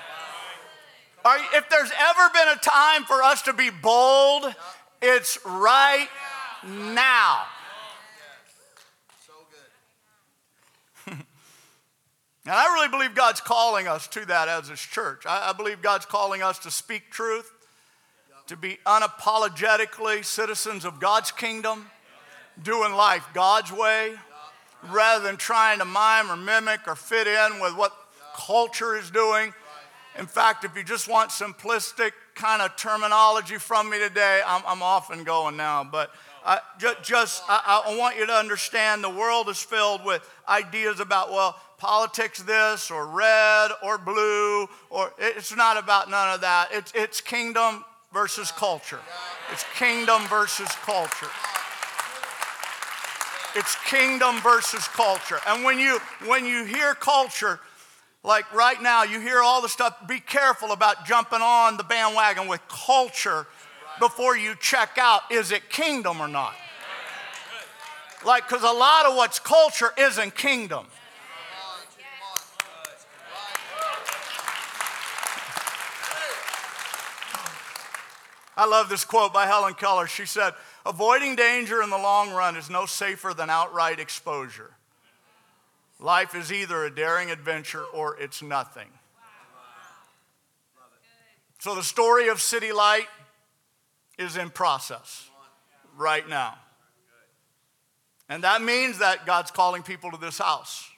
If 1.26 1.70
there's 1.70 1.92
ever 1.98 2.30
been 2.34 2.48
a 2.48 2.56
time 2.56 3.04
for 3.04 3.22
us 3.22 3.42
to 3.44 3.54
be 3.54 3.70
bold, 3.70 4.54
it's 5.02 5.38
right 5.46 6.08
now. 6.66 7.42
And 12.46 12.58
I 12.58 12.74
really 12.74 12.88
believe 12.88 13.14
God's 13.14 13.42
calling 13.42 13.88
us 13.88 14.08
to 14.08 14.26
that 14.26 14.48
as 14.48 14.70
His 14.70 14.80
church. 14.80 15.24
I, 15.28 15.50
I, 15.50 15.54
believe 15.54 15.84
God's 15.84 16.08
calling 16.08 16.42
us 16.42 16.58
to 16.60 16.72
speak 16.72 17.12
truth, 17.12 17.52
to 18.48 18.58
be 18.58 18.80
unapologetically 18.88 20.26
citizens 20.26 20.84
of 20.84 21.00
God's 21.00 21.32
kingdom, 21.32 21.86
doing 22.64 22.94
life 22.94 23.28
God's 23.36 23.72
way, 23.72 24.16
rather 24.90 25.24
than 25.24 25.38
trying 25.38 25.78
to 25.78 25.86
mime 25.86 26.32
or 26.32 26.38
mimic 26.38 26.88
or 26.88 26.96
fit 26.96 27.28
in 27.28 27.60
with 27.60 27.76
what 27.76 27.94
culture 28.36 28.98
is 28.98 29.12
doing. 29.12 29.54
In 30.20 30.26
fact, 30.26 30.66
if 30.66 30.76
you 30.76 30.84
just 30.84 31.08
want 31.08 31.32
simplistic 31.32 32.12
kind 32.36 32.62
of 32.62 32.76
terminology 32.76 33.58
from 33.58 33.90
me 33.90 34.00
today, 34.00 34.42
I'm, 34.46 34.62
I'm 34.68 34.84
off 34.84 35.12
and 35.12 35.26
going 35.26 35.56
now. 35.56 35.88
But 35.90 36.12
I, 36.46 36.60
just, 36.78 37.04
just 37.04 37.44
I, 37.48 37.84
I 37.88 37.98
want 37.98 38.18
you 38.18 38.26
to 38.26 38.34
understand 38.34 39.02
the 39.02 39.10
world 39.10 39.48
is 39.48 39.62
filled 39.62 40.04
with 40.04 40.30
ideas 40.48 41.00
about, 41.00 41.32
well, 41.32 41.58
politics 41.78 42.44
this 42.44 42.92
or 42.92 43.08
red 43.08 43.72
or 43.82 43.98
blue, 43.98 44.68
or 44.90 45.14
it's 45.18 45.56
not 45.56 45.78
about 45.78 46.10
none 46.10 46.36
of 46.36 46.42
that. 46.42 46.68
It's, 46.74 46.92
it's 46.94 47.22
kingdom 47.22 47.86
versus 48.14 48.52
culture. 48.52 49.00
It's 49.54 49.64
kingdom 49.78 50.28
versus 50.28 50.70
culture. 50.84 51.30
It's 53.56 53.76
kingdom 53.90 54.42
versus 54.42 54.86
culture. 54.90 55.40
And 55.48 55.64
when 55.64 55.80
you 55.80 56.00
when 56.28 56.46
you 56.46 56.66
hear 56.66 56.94
culture, 56.94 57.60
like 58.24 58.52
right 58.54 58.82
now, 58.82 59.04
you 59.04 59.20
hear 59.20 59.42
all 59.42 59.62
the 59.62 59.70
stuff, 59.70 59.96
be 60.08 60.20
careful 60.20 60.72
about 60.72 61.06
jumping 61.06 61.42
on 61.42 61.78
the 61.78 61.84
bandwagon 61.84 62.48
with 62.48 62.62
culture 62.68 63.48
before 64.00 64.36
you 64.36 64.56
check 64.60 64.98
out 64.98 65.22
is 65.32 65.52
it 65.52 65.70
kingdom 65.70 66.22
or 66.22 66.28
not? 66.28 66.54
Like, 68.26 68.48
because 68.48 68.64
a 68.64 68.72
lot 68.72 69.06
of 69.06 69.16
what's 69.16 69.40
culture 69.40 69.92
isn't 69.98 70.36
kingdom. 70.36 70.86
I 78.58 78.66
love 78.66 78.90
this 78.90 79.06
quote 79.06 79.32
by 79.32 79.46
Helen 79.46 79.74
Keller. 79.74 80.06
She 80.06 80.26
said, 80.26 80.54
Avoiding 80.86 81.38
danger 81.38 81.82
in 81.82 81.90
the 81.90 81.98
long 81.98 82.32
run 82.32 82.58
is 82.58 82.70
no 82.70 82.86
safer 82.86 83.34
than 83.34 83.50
outright 83.50 84.02
exposure. 84.02 84.72
Life 86.00 86.34
is 86.34 86.51
either 86.51 86.86
a 86.86 86.94
daring 86.94 87.29
adventure 87.29 87.84
or 87.84 88.18
it's 88.20 88.41
nothing. 88.41 88.88
So 91.60 91.75
the 91.75 91.84
story 91.84 92.29
of 92.29 92.39
City 92.41 92.72
Light 92.72 93.08
is 94.18 94.38
in 94.38 94.50
process 94.50 95.29
right 95.98 96.27
now. 96.27 96.56
And 98.29 98.44
that 98.44 98.62
means 98.62 99.00
that 99.00 99.25
God's 99.25 99.51
calling 99.51 99.84
people 99.84 100.12
to 100.12 100.18
this 100.18 100.38
house. 100.38 100.89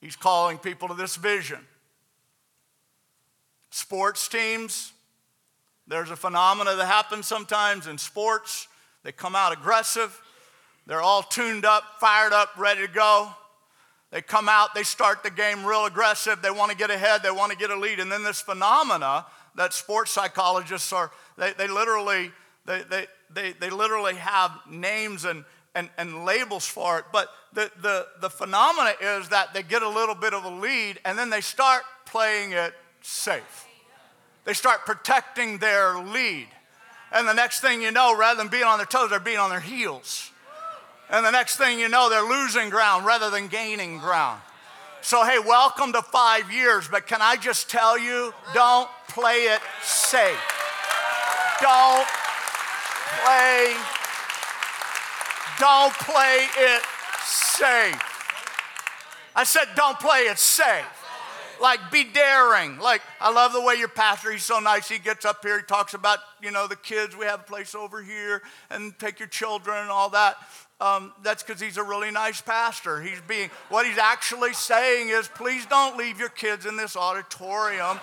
He's 0.00 0.16
calling 0.16 0.58
people 0.58 0.88
to 0.88 0.94
this 0.94 1.16
vision. 1.16 1.58
Sports 3.70 4.28
teams, 4.28 4.92
there's 5.86 6.10
a 6.10 6.16
phenomena 6.16 6.74
that 6.76 6.86
happens 6.86 7.26
sometimes 7.26 7.86
in 7.86 7.98
sports. 7.98 8.68
They 9.02 9.12
come 9.12 9.36
out 9.36 9.52
aggressive. 9.52 10.18
They're 10.86 11.02
all 11.02 11.22
tuned 11.22 11.64
up, 11.64 11.82
fired 11.98 12.32
up, 12.32 12.50
ready 12.56 12.86
to 12.86 12.92
go. 12.92 13.30
They 14.12 14.22
come 14.22 14.48
out, 14.48 14.74
they 14.74 14.84
start 14.84 15.22
the 15.22 15.30
game 15.30 15.64
real 15.64 15.84
aggressive. 15.84 16.40
They 16.40 16.50
want 16.50 16.70
to 16.70 16.76
get 16.76 16.90
ahead, 16.90 17.22
they 17.22 17.30
want 17.30 17.52
to 17.52 17.58
get 17.58 17.70
a 17.70 17.76
lead. 17.76 17.98
And 17.98 18.10
then 18.10 18.22
this 18.22 18.40
phenomena 18.40 19.26
that 19.56 19.72
sports 19.72 20.12
psychologists 20.12 20.92
are, 20.92 21.10
they, 21.36 21.52
they 21.54 21.66
literally, 21.66 22.30
they, 22.64 22.82
they, 22.88 23.06
they, 23.30 23.52
they 23.52 23.70
literally 23.70 24.14
have 24.14 24.52
names 24.70 25.24
and, 25.24 25.44
and, 25.74 25.90
and 25.98 26.24
labels 26.24 26.66
for 26.66 26.98
it. 26.98 27.06
But 27.12 27.28
the, 27.52 27.70
the, 27.82 28.06
the 28.20 28.30
phenomena 28.30 28.94
is 29.00 29.28
that 29.30 29.52
they 29.54 29.62
get 29.62 29.82
a 29.82 29.88
little 29.88 30.14
bit 30.14 30.34
of 30.34 30.44
a 30.44 30.50
lead 30.50 31.00
and 31.04 31.18
then 31.18 31.30
they 31.30 31.40
start 31.40 31.82
playing 32.06 32.52
it 32.52 32.74
safe. 33.02 33.66
They 34.44 34.52
start 34.52 34.86
protecting 34.86 35.58
their 35.58 35.98
lead. 35.98 36.46
And 37.10 37.26
the 37.26 37.32
next 37.34 37.60
thing 37.60 37.82
you 37.82 37.90
know, 37.90 38.16
rather 38.16 38.38
than 38.38 38.48
being 38.48 38.64
on 38.64 38.78
their 38.78 38.86
toes, 38.86 39.10
they're 39.10 39.18
being 39.18 39.38
on 39.38 39.50
their 39.50 39.60
heels. 39.60 40.30
And 41.08 41.24
the 41.24 41.30
next 41.30 41.56
thing 41.56 41.78
you 41.78 41.88
know, 41.88 42.10
they're 42.10 42.28
losing 42.28 42.68
ground 42.68 43.06
rather 43.06 43.30
than 43.30 43.46
gaining 43.46 43.98
ground. 43.98 44.40
So, 45.02 45.24
hey, 45.24 45.38
welcome 45.38 45.92
to 45.92 46.02
five 46.02 46.50
years, 46.50 46.88
but 46.88 47.06
can 47.06 47.22
I 47.22 47.36
just 47.36 47.70
tell 47.70 47.96
you, 47.96 48.34
don't 48.54 48.88
play 49.08 49.44
it 49.44 49.60
safe. 49.82 50.36
Don't 51.62 52.06
play, 53.22 53.76
don't 55.60 55.94
play 55.94 56.46
it 56.56 56.82
safe. 57.22 58.02
I 59.36 59.44
said, 59.44 59.66
don't 59.76 59.98
play 60.00 60.20
it 60.20 60.38
safe. 60.38 60.84
Like, 61.60 61.90
be 61.90 62.04
daring. 62.04 62.78
Like, 62.78 63.00
I 63.20 63.30
love 63.32 63.52
the 63.52 63.62
way 63.62 63.76
your 63.76 63.88
pastor, 63.88 64.32
he's 64.32 64.44
so 64.44 64.58
nice. 64.58 64.88
He 64.88 64.98
gets 64.98 65.24
up 65.24 65.42
here, 65.42 65.58
he 65.58 65.64
talks 65.64 65.94
about, 65.94 66.18
you 66.42 66.50
know, 66.50 66.66
the 66.66 66.76
kids. 66.76 67.16
We 67.16 67.26
have 67.26 67.40
a 67.40 67.44
place 67.44 67.74
over 67.74 68.02
here 68.02 68.42
and 68.70 68.98
take 68.98 69.20
your 69.20 69.28
children 69.28 69.78
and 69.78 69.90
all 69.90 70.10
that. 70.10 70.36
Um, 70.78 71.12
that's 71.22 71.42
because 71.42 71.60
he's 71.60 71.78
a 71.78 71.82
really 71.82 72.10
nice 72.10 72.42
pastor. 72.42 73.00
He's 73.00 73.20
being, 73.26 73.50
what 73.70 73.86
he's 73.86 73.96
actually 73.96 74.52
saying 74.52 75.08
is, 75.08 75.26
please 75.26 75.64
don't 75.64 75.96
leave 75.96 76.20
your 76.20 76.28
kids 76.28 76.66
in 76.66 76.76
this 76.76 76.96
auditorium. 76.96 77.98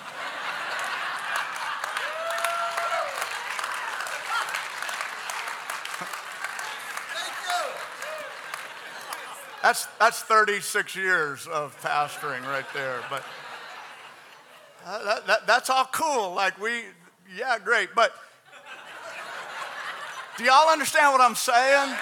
That's, 9.61 9.85
that's 9.97 10.21
36 10.23 10.95
years 10.95 11.47
of 11.47 11.79
pastoring 11.81 12.43
right 12.45 12.65
there. 12.73 12.99
But 13.09 13.23
uh, 14.85 15.03
that, 15.05 15.27
that, 15.27 15.47
that's 15.47 15.69
all 15.69 15.85
cool. 15.85 16.33
Like, 16.33 16.59
we, 16.59 16.81
yeah, 17.37 17.59
great. 17.63 17.89
But 17.95 18.13
do 20.37 20.43
y'all 20.43 20.69
understand 20.69 21.13
what 21.13 21.21
I'm 21.21 21.35
saying? 21.35 21.95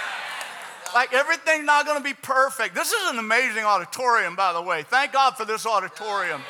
Like, 0.94 1.14
everything's 1.14 1.66
not 1.66 1.86
going 1.86 1.98
to 1.98 2.04
be 2.04 2.14
perfect. 2.14 2.76
This 2.76 2.92
is 2.92 3.10
an 3.12 3.18
amazing 3.18 3.64
auditorium, 3.64 4.36
by 4.36 4.54
the 4.54 4.62
way. 4.62 4.84
Thank 4.84 5.14
God 5.14 5.38
for 5.38 5.46
this 5.46 5.66
auditorium. 5.66 6.42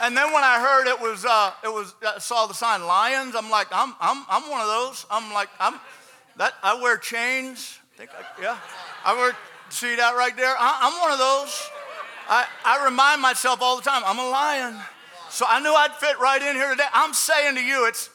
And 0.00 0.16
then 0.16 0.32
when 0.32 0.44
I 0.44 0.60
heard 0.60 0.86
it 0.86 1.00
was, 1.00 1.24
uh, 1.24 1.52
it 1.62 1.72
was, 1.72 1.94
I 2.06 2.18
saw 2.18 2.46
the 2.46 2.54
sign 2.54 2.84
Lions. 2.86 3.34
I'm 3.34 3.50
like, 3.50 3.68
I'm, 3.72 3.94
I'm, 4.00 4.24
I'm 4.28 4.50
one 4.50 4.60
of 4.60 4.66
those. 4.66 5.06
I'm 5.10 5.32
like, 5.32 5.48
I'm, 5.58 5.80
that 6.36 6.52
I 6.62 6.80
wear 6.80 6.98
chains. 6.98 7.78
I 7.94 7.98
think, 7.98 8.10
I, 8.10 8.42
yeah. 8.42 8.58
I 9.04 9.14
wear, 9.14 9.36
see 9.70 9.94
that 9.96 10.16
right 10.16 10.36
there? 10.36 10.54
I, 10.58 10.80
I'm 10.82 11.00
one 11.00 11.12
of 11.12 11.18
those. 11.18 11.70
I, 12.28 12.46
I 12.64 12.84
remind 12.84 13.22
myself 13.22 13.60
all 13.62 13.76
the 13.76 13.82
time, 13.82 14.02
I'm 14.04 14.18
a 14.18 14.28
lion. 14.28 14.76
So 15.30 15.46
I 15.48 15.60
knew 15.60 15.72
I'd 15.72 15.92
fit 15.92 16.18
right 16.18 16.40
in 16.42 16.56
here 16.56 16.70
today. 16.70 16.84
I'm 16.92 17.12
saying 17.14 17.54
to 17.56 17.62
you, 17.62 17.86
it's 17.86 18.10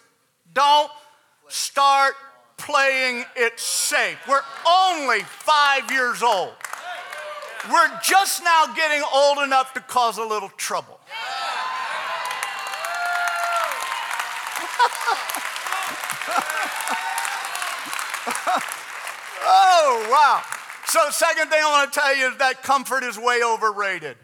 don't 0.54 0.92
start 1.48 2.16
playing 2.60 3.26
it 3.36 3.60
safe. 3.60 4.18
We're 4.28 4.44
only 4.68 5.22
five 5.22 5.90
years 5.92 6.22
old. 6.22 6.54
We're 7.72 8.00
just 8.04 8.44
now 8.44 8.74
getting 8.76 9.02
old 9.14 9.40
enough 9.40 9.74
to 9.74 9.82
cause 9.82 10.18
a 10.18 10.24
little 10.24 10.50
trouble. 10.50 11.00
oh, 19.46 20.08
wow. 20.12 20.42
So, 20.86 21.10
second 21.12 21.50
thing 21.50 21.60
I 21.62 21.70
want 21.70 21.92
to 21.92 22.00
tell 22.00 22.16
you 22.16 22.32
is 22.32 22.38
that 22.38 22.64
comfort 22.64 23.04
is 23.04 23.18
way 23.18 23.42
overrated. 23.44 24.16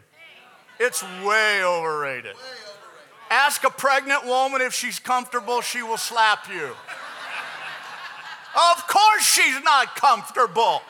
It's 0.78 1.02
way 1.24 1.62
overrated. 1.64 2.36
Ask 3.30 3.64
a 3.64 3.70
pregnant 3.70 4.24
woman 4.24 4.60
if 4.60 4.72
she's 4.72 4.98
comfortable, 4.98 5.60
she 5.60 5.82
will 5.82 5.96
slap 5.96 6.48
you. 6.48 6.74
Of 8.56 8.86
course, 8.86 9.22
she's 9.22 9.62
not 9.62 9.94
comfortable. 9.96 10.80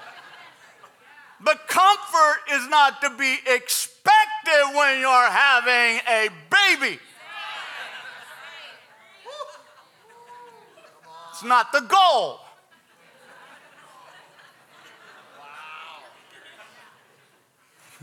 But 1.40 1.66
comfort 1.66 2.38
is 2.52 2.68
not 2.68 3.00
to 3.02 3.10
be 3.10 3.38
expected 3.46 4.72
when 4.74 5.00
you're 5.00 5.30
having 5.30 6.00
a 6.08 6.28
baby. 6.50 7.00
It's 11.30 11.42
not 11.44 11.72
the 11.72 11.80
goal. 11.80 12.40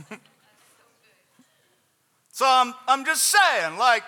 so 2.32 2.46
I'm, 2.48 2.74
I'm 2.88 3.06
just 3.06 3.24
saying, 3.24 3.78
like, 3.78 4.04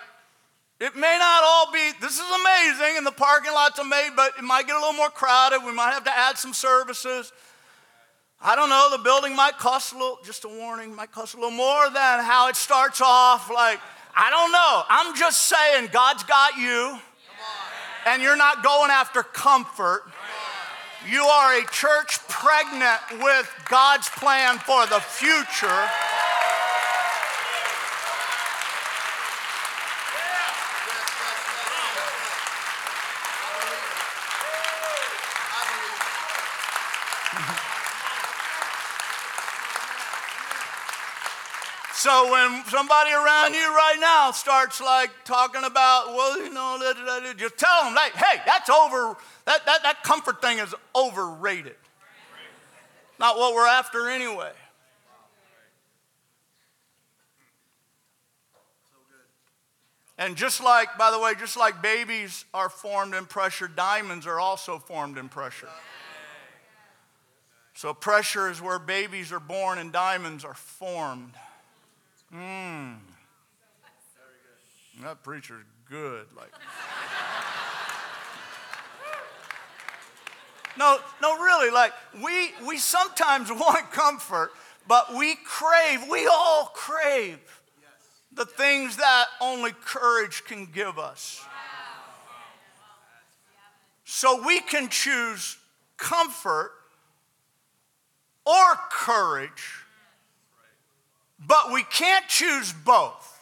it 0.78 0.94
may 0.94 1.16
not 1.18 1.42
all 1.42 1.72
be, 1.72 1.90
this 2.00 2.18
is 2.18 2.26
amazing, 2.40 2.98
and 2.98 3.06
the 3.06 3.12
parking 3.12 3.52
lot's 3.52 3.78
amazing, 3.78 4.12
but 4.14 4.32
it 4.38 4.44
might 4.44 4.66
get 4.66 4.76
a 4.76 4.78
little 4.78 4.92
more 4.92 5.08
crowded. 5.08 5.60
We 5.64 5.72
might 5.72 5.92
have 5.92 6.04
to 6.04 6.16
add 6.16 6.36
some 6.36 6.52
services. 6.52 7.32
I 8.42 8.54
don't 8.54 8.68
know, 8.68 8.88
the 8.90 9.02
building 9.02 9.34
might 9.34 9.56
cost 9.56 9.94
a 9.94 9.96
little, 9.96 10.18
just 10.24 10.44
a 10.44 10.48
warning, 10.48 10.94
might 10.94 11.12
cost 11.12 11.34
a 11.34 11.38
little 11.38 11.50
more 11.50 11.86
than 11.86 12.22
how 12.22 12.48
it 12.48 12.56
starts 12.56 13.00
off. 13.00 13.50
Like, 13.50 13.80
I 14.14 14.28
don't 14.28 14.52
know. 14.52 14.82
I'm 14.88 15.16
just 15.16 15.48
saying, 15.48 15.88
God's 15.92 16.24
got 16.24 16.56
you, 16.58 16.98
and 18.06 18.20
you're 18.20 18.36
not 18.36 18.62
going 18.62 18.90
after 18.90 19.22
comfort. 19.22 20.02
You 21.10 21.22
are 21.22 21.58
a 21.58 21.64
church 21.66 22.18
pregnant 22.28 23.22
with 23.22 23.50
God's 23.70 24.08
plan 24.10 24.58
for 24.58 24.86
the 24.86 25.00
future. 25.00 25.88
So 42.06 42.30
when 42.30 42.64
somebody 42.66 43.10
around 43.10 43.54
you 43.54 43.66
right 43.74 43.96
now 43.98 44.30
starts 44.30 44.80
like 44.80 45.10
talking 45.24 45.64
about, 45.64 46.14
well, 46.14 46.38
you 46.38 46.54
know, 46.54 46.78
just 47.36 47.58
tell 47.58 47.82
them, 47.82 47.96
like, 47.96 48.12
hey, 48.12 48.40
that's 48.46 48.70
over, 48.70 49.16
that, 49.44 49.66
that, 49.66 49.82
that 49.82 50.04
comfort 50.04 50.40
thing 50.40 50.60
is 50.60 50.72
overrated. 50.94 51.74
Not 53.18 53.36
what 53.38 53.56
we're 53.56 53.66
after 53.66 54.08
anyway. 54.08 54.52
And 60.16 60.36
just 60.36 60.62
like, 60.62 60.96
by 60.96 61.10
the 61.10 61.18
way, 61.18 61.32
just 61.36 61.56
like 61.56 61.82
babies 61.82 62.44
are 62.54 62.68
formed 62.68 63.14
in 63.14 63.26
pressure, 63.26 63.66
diamonds 63.66 64.28
are 64.28 64.38
also 64.38 64.78
formed 64.78 65.18
in 65.18 65.28
pressure. 65.28 65.70
So, 67.74 67.92
pressure 67.92 68.48
is 68.48 68.62
where 68.62 68.78
babies 68.78 69.32
are 69.32 69.40
born 69.40 69.78
and 69.78 69.92
diamonds 69.92 70.44
are 70.44 70.54
formed. 70.54 71.32
Mmm. 72.34 72.96
That 75.02 75.22
preacher's 75.22 75.64
good. 75.88 76.26
Like. 76.36 76.52
no, 80.78 80.98
no, 81.20 81.42
really. 81.42 81.70
Like 81.70 81.92
we 82.24 82.52
we 82.66 82.78
sometimes 82.78 83.50
want 83.50 83.92
comfort, 83.92 84.52
but 84.88 85.14
we 85.14 85.36
crave. 85.44 86.08
We 86.08 86.26
all 86.26 86.72
crave 86.74 87.40
the 88.36 88.44
things 88.44 88.96
that 88.96 89.26
only 89.40 89.72
courage 89.72 90.44
can 90.44 90.66
give 90.66 90.98
us. 90.98 91.42
So 94.04 94.46
we 94.46 94.60
can 94.60 94.88
choose 94.88 95.56
comfort 95.96 96.70
or 98.44 98.78
courage 98.90 99.85
but 101.38 101.72
we 101.72 101.82
can't 101.82 102.26
choose 102.28 102.72
both. 102.72 103.32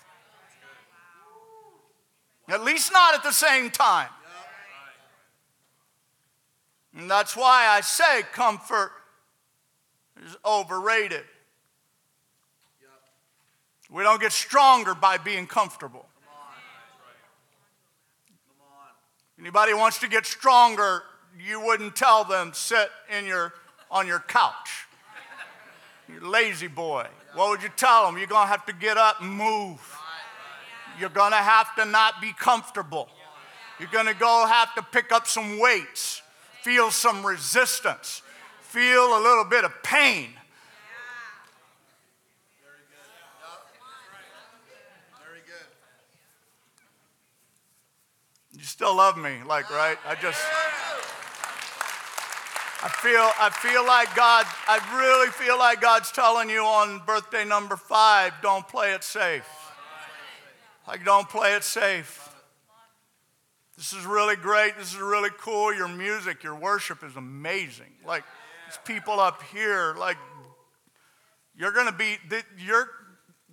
At 2.48 2.62
least 2.62 2.92
not 2.92 3.14
at 3.14 3.22
the 3.22 3.32
same 3.32 3.70
time. 3.70 4.08
And 6.96 7.10
that's 7.10 7.36
why 7.36 7.66
I 7.68 7.80
say 7.80 8.22
comfort 8.32 8.92
is 10.24 10.36
overrated. 10.44 11.24
We 13.90 14.02
don't 14.02 14.20
get 14.20 14.32
stronger 14.32 14.94
by 14.94 15.18
being 15.18 15.46
comfortable. 15.46 16.06
Anybody 19.38 19.74
wants 19.74 19.98
to 19.98 20.08
get 20.08 20.26
stronger, 20.26 21.02
you 21.38 21.60
wouldn't 21.60 21.96
tell 21.96 22.24
them 22.24 22.52
sit 22.54 22.88
in 23.16 23.26
your 23.26 23.52
on 23.90 24.06
your 24.06 24.20
couch. 24.20 24.86
You 26.08 26.20
lazy 26.20 26.68
boy. 26.68 27.06
What 27.34 27.50
would 27.50 27.62
you 27.62 27.68
tell 27.76 28.06
them? 28.06 28.16
You're 28.16 28.28
going 28.28 28.46
to 28.46 28.50
have 28.50 28.64
to 28.66 28.72
get 28.72 28.96
up 28.96 29.20
and 29.20 29.30
move. 29.30 29.80
You're 30.98 31.08
going 31.08 31.32
to 31.32 31.36
have 31.36 31.74
to 31.76 31.84
not 31.84 32.20
be 32.20 32.32
comfortable. 32.32 33.08
You're 33.80 33.90
going 33.90 34.06
to 34.06 34.14
go 34.14 34.46
have 34.46 34.74
to 34.76 34.82
pick 34.82 35.10
up 35.10 35.26
some 35.26 35.58
weights, 35.58 36.22
feel 36.62 36.92
some 36.92 37.26
resistance, 37.26 38.22
feel 38.60 39.18
a 39.18 39.20
little 39.20 39.44
bit 39.44 39.64
of 39.64 39.72
pain. 39.82 40.30
You 48.56 48.62
still 48.62 48.96
love 48.96 49.18
me, 49.18 49.38
like, 49.46 49.68
right? 49.70 49.98
I 50.06 50.14
just. 50.14 50.40
I 52.84 52.88
feel, 52.88 53.30
I 53.40 53.48
feel 53.48 53.86
like 53.86 54.14
God, 54.14 54.44
I 54.68 54.76
really 54.98 55.30
feel 55.30 55.58
like 55.58 55.80
God's 55.80 56.12
telling 56.12 56.50
you 56.50 56.60
on 56.60 57.00
birthday 57.06 57.42
number 57.42 57.76
five, 57.76 58.34
don't 58.42 58.68
play 58.68 58.92
it 58.92 59.02
safe. 59.02 59.48
Like, 60.86 61.02
don't 61.02 61.26
play 61.26 61.54
it 61.54 61.64
safe. 61.64 62.28
This 63.78 63.94
is 63.94 64.04
really 64.04 64.36
great. 64.36 64.76
This 64.76 64.92
is 64.92 65.00
really 65.00 65.30
cool. 65.40 65.74
Your 65.74 65.88
music, 65.88 66.44
your 66.44 66.56
worship 66.56 67.02
is 67.02 67.16
amazing. 67.16 67.90
Like, 68.06 68.24
these 68.68 68.78
people 68.84 69.18
up 69.18 69.42
here, 69.44 69.94
like, 69.98 70.18
you're 71.56 71.72
going 71.72 71.86
to 71.86 71.92
be, 71.92 72.18
you're, 72.58 72.86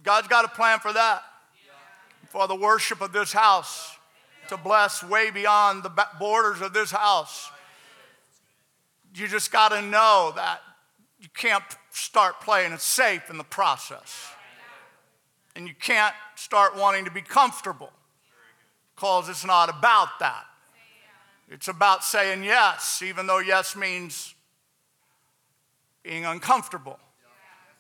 God's 0.04 0.28
got 0.28 0.44
a 0.44 0.50
plan 0.50 0.80
for 0.80 0.92
that, 0.92 1.24
for 2.28 2.50
the 2.50 2.56
worship 2.56 3.00
of 3.00 3.14
this 3.14 3.32
house, 3.32 3.96
to 4.50 4.58
bless 4.58 5.02
way 5.02 5.32
beyond 5.32 5.84
the 5.84 6.06
borders 6.20 6.60
of 6.60 6.74
this 6.74 6.92
house 6.92 7.50
you 9.14 9.28
just 9.28 9.52
got 9.52 9.70
to 9.70 9.82
know 9.82 10.34
that 10.36 10.62
you 11.20 11.28
can't 11.36 11.64
start 11.92 12.42
playing 12.42 12.74
it 12.74 12.82
safe 12.82 13.30
in 13.30 13.38
the 13.38 13.44
process. 13.44 14.30
And 15.56 15.68
you 15.68 15.74
can't 15.80 16.16
start 16.36 16.78
wanting 16.78 17.06
to 17.06 17.12
be 17.12 17.22
comfortable 17.22 17.92
because 18.96 19.30
it's 19.30 19.46
not 19.46 19.70
about 19.70 20.20
that. 20.20 20.46
It's 21.50 21.68
about 21.68 22.04
saying 22.04 22.44
yes, 22.44 23.02
even 23.02 23.28
though 23.28 23.40
yes 23.40 23.76
means 23.76 24.34
being 26.04 26.26
uncomfortable. 26.26 26.98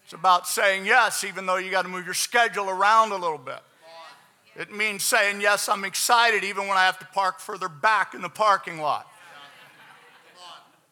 It's 0.03 0.13
about 0.13 0.47
saying 0.47 0.85
yes, 0.85 1.23
even 1.23 1.45
though 1.45 1.55
you 1.55 1.71
got 1.71 1.83
to 1.83 1.87
move 1.87 2.05
your 2.05 2.13
schedule 2.13 2.69
around 2.69 3.13
a 3.13 3.15
little 3.15 3.37
bit. 3.37 3.61
It 4.55 4.75
means 4.75 5.03
saying 5.03 5.39
yes, 5.39 5.69
I'm 5.69 5.85
excited, 5.85 6.43
even 6.43 6.67
when 6.67 6.77
I 6.77 6.85
have 6.85 6.99
to 6.99 7.05
park 7.13 7.39
further 7.39 7.69
back 7.69 8.13
in 8.13 8.21
the 8.21 8.29
parking 8.29 8.81
lot. 8.81 9.07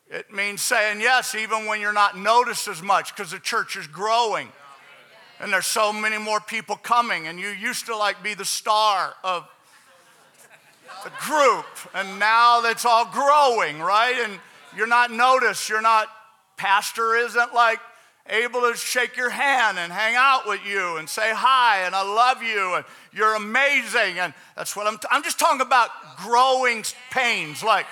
It 0.10 0.34
means 0.34 0.62
saying 0.62 1.02
yes 1.02 1.36
even 1.36 1.66
when 1.68 1.82
you're 1.82 1.94
not 1.94 2.18
noticed 2.18 2.68
as 2.68 2.82
much 2.82 3.16
because 3.16 3.32
the 3.32 3.40
church 3.40 3.76
is 3.76 3.88
growing. 3.88 4.50
And 5.40 5.54
there's 5.54 5.68
so 5.68 5.94
many 5.94 6.18
more 6.18 6.42
people 6.42 6.76
coming, 6.76 7.28
and 7.28 7.40
you 7.40 7.48
used 7.48 7.86
to 7.86 7.96
like 7.96 8.22
be 8.22 8.34
the 8.34 8.44
star 8.44 9.14
of 9.24 9.48
the 11.06 11.12
group, 11.22 11.66
and 11.94 12.20
now 12.20 12.62
it's 12.66 12.84
all 12.84 13.06
growing, 13.06 13.80
right? 13.80 14.16
And 14.22 14.40
you're 14.76 14.88
not 14.88 15.12
noticed. 15.12 15.70
You're 15.70 15.82
not, 15.82 16.10
pastor 16.58 17.16
isn't 17.16 17.54
like 17.54 17.80
able 18.28 18.62
to 18.62 18.76
shake 18.76 19.18
your 19.18 19.30
hand 19.30 19.80
and 19.80 19.92
hang 19.92 20.16
out 20.16 20.48
with 20.48 20.60
you 20.66 20.98
and 20.98 21.10
say 21.10 21.32
hi 21.34 21.82
and 21.86 21.96
I 21.96 22.04
love 22.04 22.44
you 22.44 22.76
and 22.76 22.86
you're 23.12 23.36
amazing. 23.36 24.20
And 24.20 24.34
that's 24.56 24.76
what 24.76 24.86
I'm, 24.86 24.98
t- 25.00 25.08
I'm 25.10 25.24
just 25.24 25.40
talking 25.40 25.62
about 25.62 25.90
growing 26.18 26.84
pains. 27.10 27.64
Like, 27.64 27.88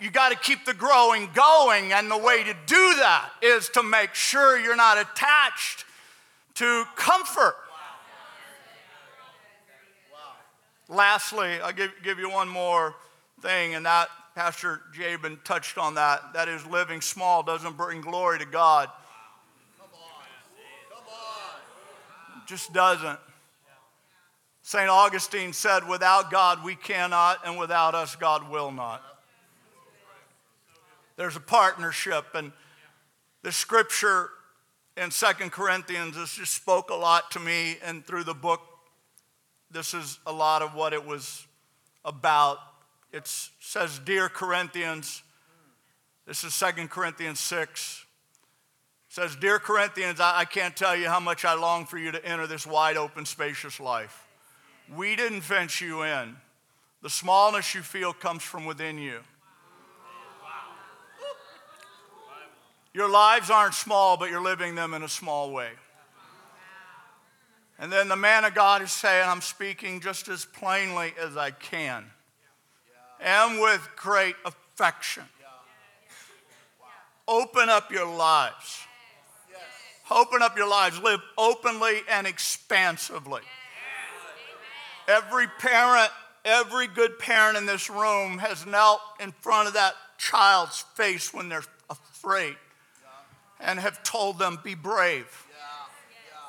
you 0.00 0.10
got 0.10 0.30
to 0.30 0.36
keep 0.36 0.64
the 0.64 0.74
growing 0.74 1.28
going. 1.34 1.92
And 1.92 2.10
the 2.10 2.18
way 2.18 2.44
to 2.44 2.54
do 2.66 2.94
that 2.96 3.30
is 3.42 3.68
to 3.70 3.82
make 3.82 4.14
sure 4.14 4.58
you're 4.58 4.76
not 4.76 4.98
attached 4.98 5.84
to 6.54 6.84
comfort. 6.96 7.54
Lastly, 10.88 11.60
I'll 11.62 11.72
give, 11.72 11.92
give 12.02 12.18
you 12.18 12.30
one 12.30 12.48
more 12.48 12.94
thing, 13.42 13.74
and 13.74 13.84
that 13.84 14.08
Pastor 14.34 14.80
Jabin 14.94 15.38
touched 15.44 15.76
on 15.76 15.94
that. 15.94 16.32
That 16.32 16.48
is, 16.48 16.64
living 16.66 17.00
small 17.00 17.42
doesn't 17.42 17.76
bring 17.76 18.00
glory 18.00 18.38
to 18.38 18.46
God. 18.46 18.88
Just 22.46 22.72
doesn't. 22.72 23.18
St. 24.62 24.88
Augustine 24.88 25.52
said, 25.52 25.86
Without 25.86 26.30
God 26.30 26.64
we 26.64 26.74
cannot, 26.74 27.40
and 27.44 27.58
without 27.58 27.94
us 27.94 28.16
God 28.16 28.48
will 28.50 28.70
not. 28.70 29.02
There's 31.18 31.36
a 31.36 31.40
partnership. 31.40 32.26
And 32.34 32.52
the 33.42 33.50
scripture 33.50 34.30
in 34.96 35.10
Second 35.10 35.50
Corinthians, 35.50 36.16
this 36.16 36.36
just 36.36 36.54
spoke 36.54 36.90
a 36.90 36.94
lot 36.94 37.32
to 37.32 37.40
me. 37.40 37.76
And 37.84 38.06
through 38.06 38.24
the 38.24 38.34
book, 38.34 38.60
this 39.70 39.92
is 39.92 40.20
a 40.26 40.32
lot 40.32 40.62
of 40.62 40.74
what 40.74 40.92
it 40.92 41.04
was 41.04 41.44
about. 42.04 42.58
It 43.12 43.26
says, 43.26 43.98
Dear 43.98 44.28
Corinthians, 44.28 45.24
this 46.24 46.44
is 46.44 46.54
Second 46.54 46.88
Corinthians 46.88 47.40
6. 47.40 48.06
It 49.08 49.14
says, 49.14 49.34
Dear 49.34 49.58
Corinthians, 49.58 50.20
I, 50.20 50.40
I 50.40 50.44
can't 50.44 50.76
tell 50.76 50.94
you 50.94 51.08
how 51.08 51.18
much 51.18 51.44
I 51.44 51.54
long 51.54 51.84
for 51.84 51.98
you 51.98 52.12
to 52.12 52.24
enter 52.24 52.46
this 52.46 52.64
wide 52.64 52.96
open, 52.96 53.26
spacious 53.26 53.80
life. 53.80 54.24
We 54.94 55.16
didn't 55.16 55.40
fence 55.40 55.80
you 55.80 56.02
in. 56.02 56.36
The 57.02 57.10
smallness 57.10 57.74
you 57.74 57.82
feel 57.82 58.12
comes 58.12 58.44
from 58.44 58.66
within 58.66 58.98
you. 58.98 59.20
Your 62.94 63.10
lives 63.10 63.50
aren't 63.50 63.74
small, 63.74 64.16
but 64.16 64.30
you're 64.30 64.42
living 64.42 64.74
them 64.74 64.94
in 64.94 65.02
a 65.02 65.08
small 65.08 65.52
way. 65.52 65.70
And 67.78 67.92
then 67.92 68.08
the 68.08 68.16
man 68.16 68.44
of 68.44 68.54
God 68.54 68.82
is 68.82 68.90
saying, 68.90 69.28
I'm 69.28 69.40
speaking 69.40 70.00
just 70.00 70.28
as 70.28 70.44
plainly 70.44 71.14
as 71.20 71.36
I 71.36 71.52
can 71.52 72.06
and 73.20 73.60
with 73.60 73.88
great 73.96 74.34
affection. 74.44 75.24
Open 77.26 77.68
up 77.68 77.92
your 77.92 78.06
lives. 78.06 78.80
Open 80.10 80.42
up 80.42 80.56
your 80.56 80.68
lives. 80.68 80.98
Live 81.00 81.20
openly 81.36 82.00
and 82.08 82.26
expansively. 82.26 83.42
Every 85.06 85.46
parent, 85.58 86.10
every 86.44 86.86
good 86.86 87.18
parent 87.18 87.56
in 87.56 87.66
this 87.66 87.90
room 87.90 88.38
has 88.38 88.66
knelt 88.66 89.00
in 89.20 89.32
front 89.32 89.68
of 89.68 89.74
that 89.74 89.94
child's 90.16 90.80
face 90.94 91.32
when 91.32 91.48
they're 91.48 91.62
afraid 91.90 92.56
and 93.60 93.78
have 93.78 94.02
told 94.02 94.38
them, 94.38 94.58
Be 94.62 94.74
brave. 94.74 95.46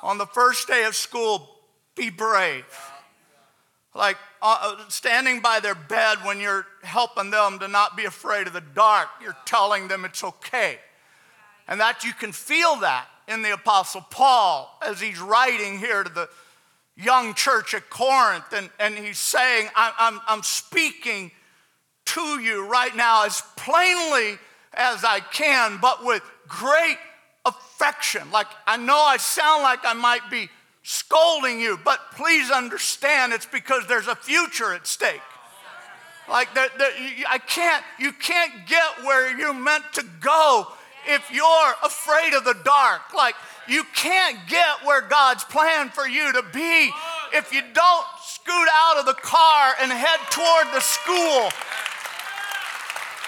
On 0.02 0.18
the 0.18 0.26
first 0.26 0.66
day 0.66 0.84
of 0.84 0.94
school, 0.96 1.48
be 1.94 2.10
brave. 2.10 2.64
Like 3.94 4.16
uh, 4.40 4.76
uh, 4.78 4.88
standing 4.88 5.40
by 5.40 5.60
their 5.60 5.74
bed 5.74 6.18
when 6.24 6.40
you're 6.40 6.64
helping 6.82 7.30
them 7.30 7.58
to 7.58 7.68
not 7.68 7.96
be 7.96 8.04
afraid 8.04 8.46
of 8.46 8.52
the 8.52 8.62
dark, 8.62 9.08
you're 9.22 9.36
telling 9.44 9.88
them 9.88 10.04
it's 10.04 10.22
okay. 10.22 10.78
And 11.66 11.80
that 11.80 12.04
you 12.04 12.12
can 12.12 12.32
feel 12.32 12.76
that 12.76 13.06
in 13.28 13.42
the 13.42 13.52
Apostle 13.52 14.00
Paul 14.10 14.78
as 14.84 15.00
he's 15.00 15.20
writing 15.20 15.78
here 15.78 16.02
to 16.02 16.10
the 16.10 16.28
young 16.96 17.34
church 17.34 17.74
at 17.74 17.90
Corinth. 17.90 18.52
And, 18.52 18.70
and 18.78 18.94
he's 18.94 19.18
saying, 19.18 19.68
I'm, 19.74 19.92
I'm, 19.98 20.20
I'm 20.26 20.42
speaking 20.42 21.32
to 22.06 22.40
you 22.40 22.66
right 22.66 22.94
now 22.94 23.24
as 23.24 23.42
plainly 23.56 24.38
as 24.74 25.04
I 25.04 25.20
can, 25.20 25.78
but 25.80 26.04
with 26.04 26.22
great 26.48 26.98
affection. 27.44 28.30
Like, 28.30 28.48
I 28.66 28.76
know 28.76 28.98
I 28.98 29.16
sound 29.16 29.62
like 29.62 29.80
I 29.84 29.94
might 29.94 30.30
be 30.30 30.48
scolding 30.82 31.60
you, 31.60 31.78
but 31.84 32.00
please 32.12 32.50
understand 32.50 33.32
it's 33.32 33.46
because 33.46 33.86
there's 33.86 34.08
a 34.08 34.14
future 34.14 34.72
at 34.72 34.86
stake. 34.86 35.20
Like, 36.28 36.54
the, 36.54 36.68
I 37.28 37.38
can't, 37.38 37.84
you 37.98 38.12
can't 38.12 38.52
get 38.66 39.04
where 39.04 39.36
you're 39.36 39.54
meant 39.54 39.84
to 39.94 40.04
go 40.20 40.68
if 41.08 41.28
you're 41.32 41.74
afraid 41.84 42.34
of 42.34 42.44
the 42.44 42.56
dark. 42.64 43.12
Like, 43.14 43.34
you 43.68 43.84
can't 43.94 44.36
get 44.48 44.84
where 44.84 45.00
God's 45.00 45.44
plan 45.44 45.88
for 45.90 46.06
you 46.06 46.32
to 46.32 46.42
be 46.52 46.90
if 47.32 47.52
you 47.52 47.62
don't 47.72 48.06
scoot 48.22 48.68
out 48.72 48.98
of 48.98 49.06
the 49.06 49.14
car 49.14 49.74
and 49.80 49.90
head 49.90 50.18
toward 50.30 50.74
the 50.74 50.80
school 50.80 51.50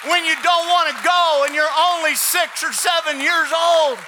when 0.08 0.24
you 0.24 0.34
don't 0.42 0.66
want 0.66 0.96
to 0.96 1.04
go 1.04 1.44
and 1.46 1.54
you're 1.54 1.76
only 1.94 2.14
six 2.14 2.64
or 2.64 2.72
seven 2.72 3.20
years 3.20 3.52
old 3.54 3.98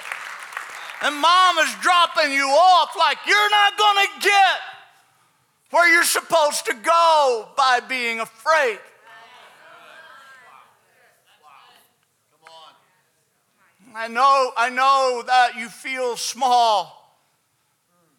and 1.01 1.15
mom 1.15 1.57
is 1.59 1.73
dropping 1.81 2.31
you 2.31 2.47
off 2.47 2.95
like 2.97 3.17
you're 3.27 3.49
not 3.49 3.77
going 3.77 4.05
to 4.05 4.11
get 4.21 4.59
where 5.71 5.91
you're 5.91 6.03
supposed 6.03 6.65
to 6.65 6.73
go 6.73 7.49
by 7.57 7.79
being 7.87 8.19
afraid. 8.19 8.79
I 13.93 14.09
know, 14.09 14.51
I 14.57 14.69
know 14.69 15.23
that 15.25 15.55
you 15.57 15.69
feel 15.69 16.17
small, 16.17 17.17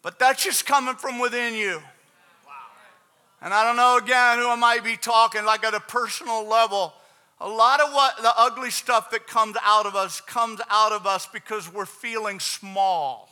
but 0.01 0.17
that's 0.17 0.43
just 0.43 0.65
coming 0.65 0.95
from 0.95 1.19
within 1.19 1.53
you. 1.53 1.81
And 3.41 3.53
I 3.53 3.63
don't 3.63 3.75
know 3.75 3.97
again 3.97 4.39
who 4.39 4.49
I 4.49 4.55
might 4.55 4.83
be 4.83 4.97
talking, 4.97 5.45
like 5.45 5.63
at 5.63 5.75
a 5.75 5.79
personal 5.79 6.47
level. 6.47 6.93
A 7.39 7.47
lot 7.47 7.79
of 7.79 7.93
what 7.93 8.17
the 8.17 8.33
ugly 8.35 8.71
stuff 8.71 9.11
that 9.11 9.27
comes 9.27 9.55
out 9.63 9.85
of 9.85 9.95
us 9.95 10.21
comes 10.21 10.59
out 10.69 10.91
of 10.91 11.05
us 11.05 11.27
because 11.31 11.71
we're 11.71 11.85
feeling 11.85 12.39
small. 12.39 13.29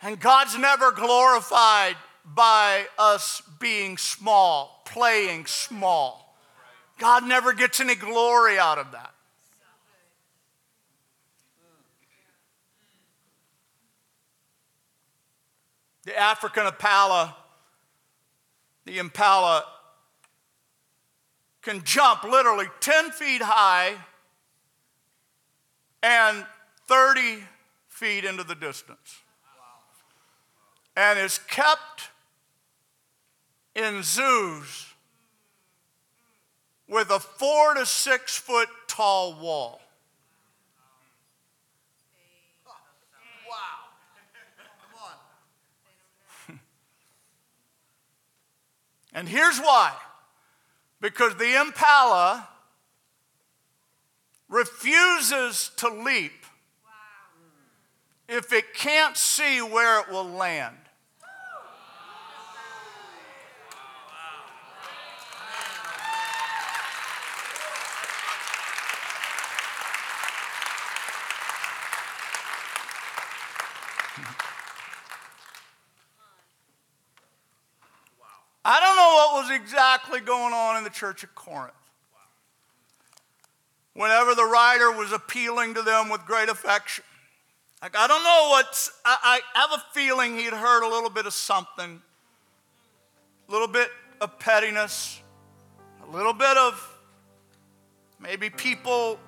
And 0.00 0.20
God's 0.20 0.56
never 0.56 0.92
glorified 0.92 1.96
by 2.24 2.86
us 2.98 3.42
being 3.58 3.96
small, 3.96 4.82
playing 4.84 5.46
small. 5.46 6.36
God 6.98 7.26
never 7.26 7.52
gets 7.52 7.80
any 7.80 7.94
glory 7.94 8.58
out 8.58 8.78
of 8.78 8.92
that. 8.92 9.12
The 16.04 16.16
African 16.18 16.66
impala, 16.66 17.34
the 18.84 18.98
impala 18.98 19.64
can 21.64 21.82
jump 21.82 22.22
literally 22.24 22.66
10 22.80 23.10
feet 23.10 23.40
high 23.42 23.94
and 26.02 26.44
30 26.86 27.38
feet 27.88 28.24
into 28.24 28.44
the 28.44 28.54
distance. 28.54 29.22
And 30.96 31.18
is 31.18 31.38
kept 31.38 32.10
in 33.74 34.02
zoos 34.02 34.86
with 36.86 37.10
a 37.10 37.18
four 37.18 37.74
to 37.74 37.86
six 37.86 38.36
foot 38.36 38.68
tall 38.86 39.34
wall. 39.40 39.80
And 49.16 49.28
here's 49.28 49.60
why 49.60 49.94
because 51.04 51.36
the 51.36 51.60
impala 51.60 52.48
refuses 54.48 55.70
to 55.76 55.86
leap 55.86 56.46
if 58.26 58.54
it 58.54 58.72
can't 58.72 59.14
see 59.14 59.60
where 59.60 60.00
it 60.00 60.08
will 60.08 60.24
land. 60.24 60.74
I 78.64 78.80
don't 78.80 78.96
know 78.96 79.13
what 79.32 79.42
was 79.42 79.50
exactly 79.50 80.20
going 80.20 80.52
on 80.52 80.76
in 80.76 80.84
the 80.84 80.90
church 80.90 81.22
of 81.22 81.34
Corinth. 81.34 81.72
Whenever 83.94 84.34
the 84.34 84.44
writer 84.44 84.90
was 84.90 85.12
appealing 85.12 85.74
to 85.74 85.82
them 85.82 86.10
with 86.10 86.24
great 86.26 86.48
affection, 86.48 87.04
like 87.80 87.96
I 87.96 88.06
don't 88.06 88.22
know 88.22 88.48
what's, 88.50 88.90
I, 89.04 89.40
I 89.54 89.60
have 89.60 89.78
a 89.78 89.84
feeling 89.92 90.36
he'd 90.36 90.52
heard 90.52 90.84
a 90.84 90.88
little 90.88 91.10
bit 91.10 91.26
of 91.26 91.32
something, 91.32 92.02
a 93.48 93.52
little 93.52 93.68
bit 93.68 93.88
of 94.20 94.38
pettiness, 94.38 95.20
a 96.06 96.10
little 96.10 96.32
bit 96.32 96.56
of 96.56 96.98
maybe 98.20 98.50
people 98.50 99.18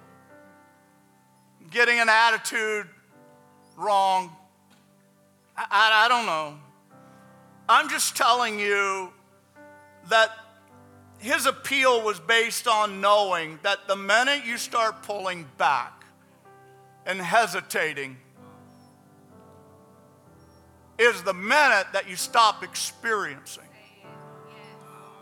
getting 1.70 2.00
an 2.00 2.08
attitude 2.08 2.86
wrong. 3.76 4.34
I, 5.56 5.66
I, 5.70 6.04
I 6.06 6.08
don't 6.08 6.26
know. 6.26 6.58
I'm 7.68 7.88
just 7.88 8.16
telling 8.16 8.58
you 8.58 9.12
that 10.08 10.30
his 11.18 11.46
appeal 11.46 12.02
was 12.02 12.20
based 12.20 12.68
on 12.68 13.00
knowing 13.00 13.58
that 13.62 13.88
the 13.88 13.96
minute 13.96 14.44
you 14.44 14.58
start 14.58 15.02
pulling 15.02 15.46
back 15.56 16.04
and 17.06 17.20
hesitating, 17.20 18.16
is 20.98 21.22
the 21.22 21.34
minute 21.34 21.86
that 21.92 22.08
you 22.08 22.16
stop 22.16 22.64
experiencing 22.64 23.62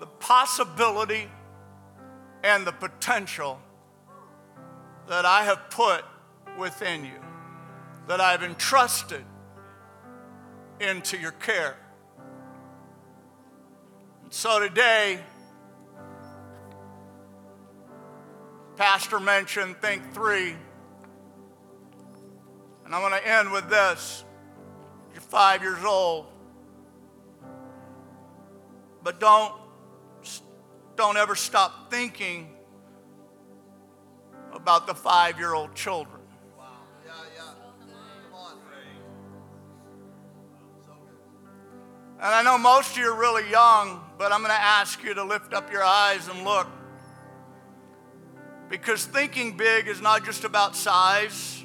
the 0.01 0.07
possibility 0.07 1.29
and 2.43 2.67
the 2.67 2.73
potential 2.73 3.59
that 5.09 5.25
I 5.25 5.45
have 5.45 5.71
put 5.71 6.05
within 6.59 7.05
you, 7.05 7.21
that 8.07 8.21
I've 8.21 8.43
entrusted 8.43 9.25
into 10.81 11.19
your 11.19 11.33
care. 11.33 11.77
So 14.31 14.61
today, 14.61 15.21
Pastor 18.77 19.21
mentioned 19.21 19.77
Think 19.81 20.13
Three. 20.13 20.55
And 22.85 22.95
I'm 22.95 23.01
going 23.01 23.13
to 23.13 23.29
end 23.29 23.51
with 23.53 23.71
this. 23.71 24.25
You're 25.13 25.23
five 25.23 25.63
years 25.63 25.85
old. 25.85 26.27
But 29.03 29.21
don't, 29.21 29.55
don't 30.97 31.17
ever 31.17 31.35
stop 31.35 31.91
thinking 31.91 32.51
about 34.53 34.87
the 34.87 34.95
five 34.95 35.39
year 35.39 35.55
old 35.55 35.75
children. 35.75 36.21
And 42.17 42.33
I 42.33 42.43
know 42.43 42.57
most 42.57 42.93
of 42.93 42.99
you 42.99 43.13
are 43.13 43.19
really 43.19 43.51
young, 43.51 44.04
but 44.19 44.33
I'm 44.33 44.41
going 44.41 44.51
to 44.51 44.61
ask 44.61 45.03
you 45.03 45.15
to 45.15 45.25
lift 45.25 45.53
up 45.53 45.73
your 45.73 45.83
eyes 45.83 46.29
and 46.29 46.45
look. 46.45 46.69
Because 48.69 49.05
thinking 49.05 49.57
big 49.57 49.89
is 49.89 50.01
not 50.01 50.25
just 50.25 50.45
about 50.45 50.75
size, 50.75 51.65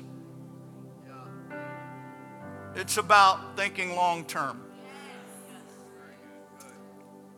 it's 2.75 2.97
about 2.97 3.57
thinking 3.57 3.95
long 3.95 4.25
term. 4.25 4.61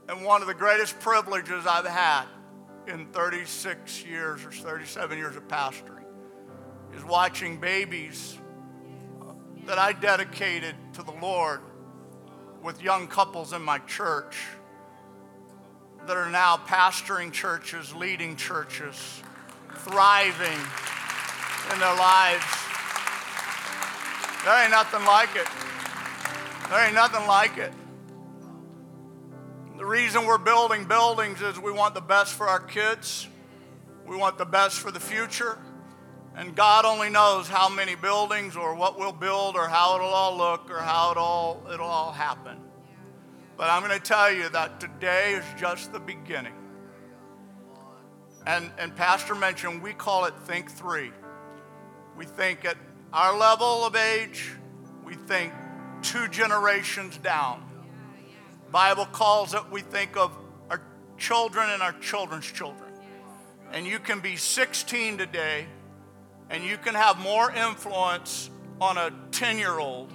And 0.09 0.25
one 0.25 0.41
of 0.41 0.47
the 0.47 0.53
greatest 0.53 0.99
privileges 0.99 1.65
I've 1.65 1.85
had 1.85 2.25
in 2.87 3.05
36 3.07 4.03
years 4.05 4.43
or 4.43 4.51
37 4.51 5.17
years 5.17 5.35
of 5.35 5.47
pastoring 5.47 6.03
is 6.93 7.03
watching 7.05 7.59
babies 7.59 8.37
that 9.65 9.77
I 9.77 9.93
dedicated 9.93 10.75
to 10.93 11.03
the 11.03 11.13
Lord 11.21 11.61
with 12.61 12.81
young 12.81 13.07
couples 13.07 13.53
in 13.53 13.61
my 13.61 13.79
church 13.79 14.35
that 16.07 16.17
are 16.17 16.29
now 16.29 16.57
pastoring 16.57 17.31
churches, 17.31 17.93
leading 17.93 18.35
churches, 18.35 19.21
thriving 19.75 20.59
in 21.73 21.79
their 21.79 21.95
lives. 21.95 22.43
There 24.43 24.61
ain't 24.61 24.71
nothing 24.71 25.05
like 25.05 25.35
it. 25.35 25.47
There 26.69 26.85
ain't 26.85 26.95
nothing 26.95 27.27
like 27.27 27.57
it. 27.57 27.71
The 29.77 29.85
reason 29.85 30.25
we're 30.25 30.37
building 30.37 30.85
buildings 30.85 31.41
is 31.41 31.59
we 31.59 31.71
want 31.71 31.95
the 31.95 32.01
best 32.01 32.33
for 32.33 32.47
our 32.47 32.59
kids, 32.59 33.27
we 34.05 34.15
want 34.15 34.37
the 34.37 34.45
best 34.45 34.79
for 34.79 34.91
the 34.91 34.99
future. 34.99 35.57
And 36.35 36.55
God 36.55 36.85
only 36.85 37.09
knows 37.09 37.47
how 37.47 37.67
many 37.67 37.95
buildings 37.95 38.55
or 38.55 38.73
what 38.73 38.97
we'll 38.97 39.11
build 39.11 39.57
or 39.57 39.67
how 39.67 39.95
it'll 39.95 40.07
all 40.07 40.37
look 40.37 40.71
or 40.71 40.79
how 40.79 41.11
it 41.11 41.17
all, 41.17 41.61
it'll 41.73 41.85
all 41.85 42.11
happen. 42.11 42.57
But 43.61 43.69
I'm 43.69 43.87
going 43.87 43.95
to 43.95 44.03
tell 44.03 44.31
you 44.31 44.49
that 44.49 44.79
today 44.79 45.33
is 45.33 45.45
just 45.55 45.93
the 45.93 45.99
beginning. 45.99 46.55
And, 48.47 48.71
and 48.79 48.95
Pastor 48.95 49.35
mentioned 49.35 49.83
we 49.83 49.93
call 49.93 50.25
it 50.25 50.33
Think 50.47 50.71
Three. 50.71 51.11
We 52.17 52.25
think 52.25 52.65
at 52.65 52.75
our 53.13 53.37
level 53.37 53.85
of 53.85 53.95
age, 53.95 54.51
we 55.05 55.13
think 55.13 55.53
two 56.01 56.27
generations 56.29 57.19
down. 57.19 57.63
Bible 58.71 59.05
calls 59.05 59.53
it, 59.53 59.61
we 59.69 59.81
think 59.81 60.17
of 60.17 60.35
our 60.71 60.81
children 61.19 61.69
and 61.69 61.83
our 61.83 61.93
children's 61.99 62.51
children. 62.51 62.89
And 63.73 63.85
you 63.85 63.99
can 63.99 64.21
be 64.21 64.37
16 64.37 65.19
today 65.19 65.67
and 66.49 66.63
you 66.63 66.77
can 66.77 66.95
have 66.95 67.19
more 67.19 67.51
influence 67.51 68.49
on 68.81 68.97
a 68.97 69.13
10 69.29 69.59
year 69.59 69.77
old 69.77 70.11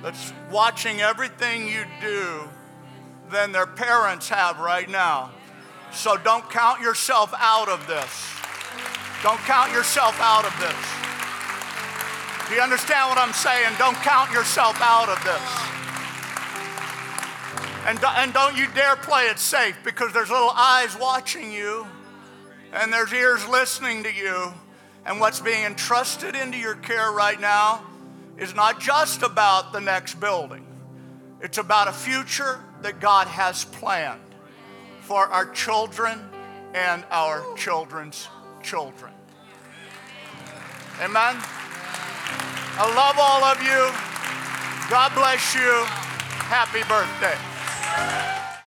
that's 0.00 0.32
watching 0.50 1.02
everything 1.02 1.68
you 1.68 1.84
do 2.00 2.48
than 3.32 3.50
their 3.50 3.66
parents 3.66 4.28
have 4.28 4.60
right 4.60 4.88
now. 4.88 5.30
So 5.92 6.16
don't 6.16 6.48
count 6.50 6.80
yourself 6.80 7.34
out 7.36 7.68
of 7.68 7.86
this. 7.86 8.32
Don't 9.22 9.40
count 9.40 9.72
yourself 9.72 10.18
out 10.20 10.44
of 10.44 10.54
this. 10.60 11.02
Do 12.48 12.54
you 12.54 12.60
understand 12.60 13.08
what 13.08 13.18
I'm 13.18 13.32
saying? 13.32 13.74
Don't 13.78 13.96
count 13.96 14.30
yourself 14.30 14.80
out 14.80 15.08
of 15.08 15.22
this. 15.24 15.72
And, 17.86 17.98
and 18.04 18.32
don't 18.32 18.56
you 18.56 18.68
dare 18.74 18.96
play 18.96 19.24
it 19.24 19.38
safe 19.38 19.76
because 19.84 20.12
there's 20.12 20.30
little 20.30 20.50
eyes 20.50 20.96
watching 20.98 21.52
you 21.52 21.86
and 22.72 22.92
there's 22.92 23.12
ears 23.12 23.46
listening 23.48 24.02
to 24.04 24.12
you. 24.12 24.52
And 25.04 25.18
what's 25.18 25.40
being 25.40 25.64
entrusted 25.64 26.36
into 26.36 26.58
your 26.58 26.76
care 26.76 27.10
right 27.10 27.40
now 27.40 27.84
is 28.38 28.54
not 28.54 28.80
just 28.80 29.22
about 29.22 29.72
the 29.72 29.80
next 29.80 30.20
building, 30.20 30.64
it's 31.40 31.58
about 31.58 31.88
a 31.88 31.92
future 31.92 32.60
that 32.82 33.00
God 33.00 33.26
has 33.26 33.64
planned 33.64 34.20
for 35.00 35.26
our 35.26 35.50
children 35.50 36.18
and 36.74 37.04
our 37.10 37.44
children's 37.56 38.28
children. 38.62 39.12
Amen. 41.00 41.36
I 42.74 42.94
love 42.94 43.16
all 43.18 43.44
of 43.44 43.60
you. 43.62 43.90
God 44.90 45.14
bless 45.14 45.54
you. 45.54 45.84
Happy 46.48 46.82
birthday. 46.88 48.41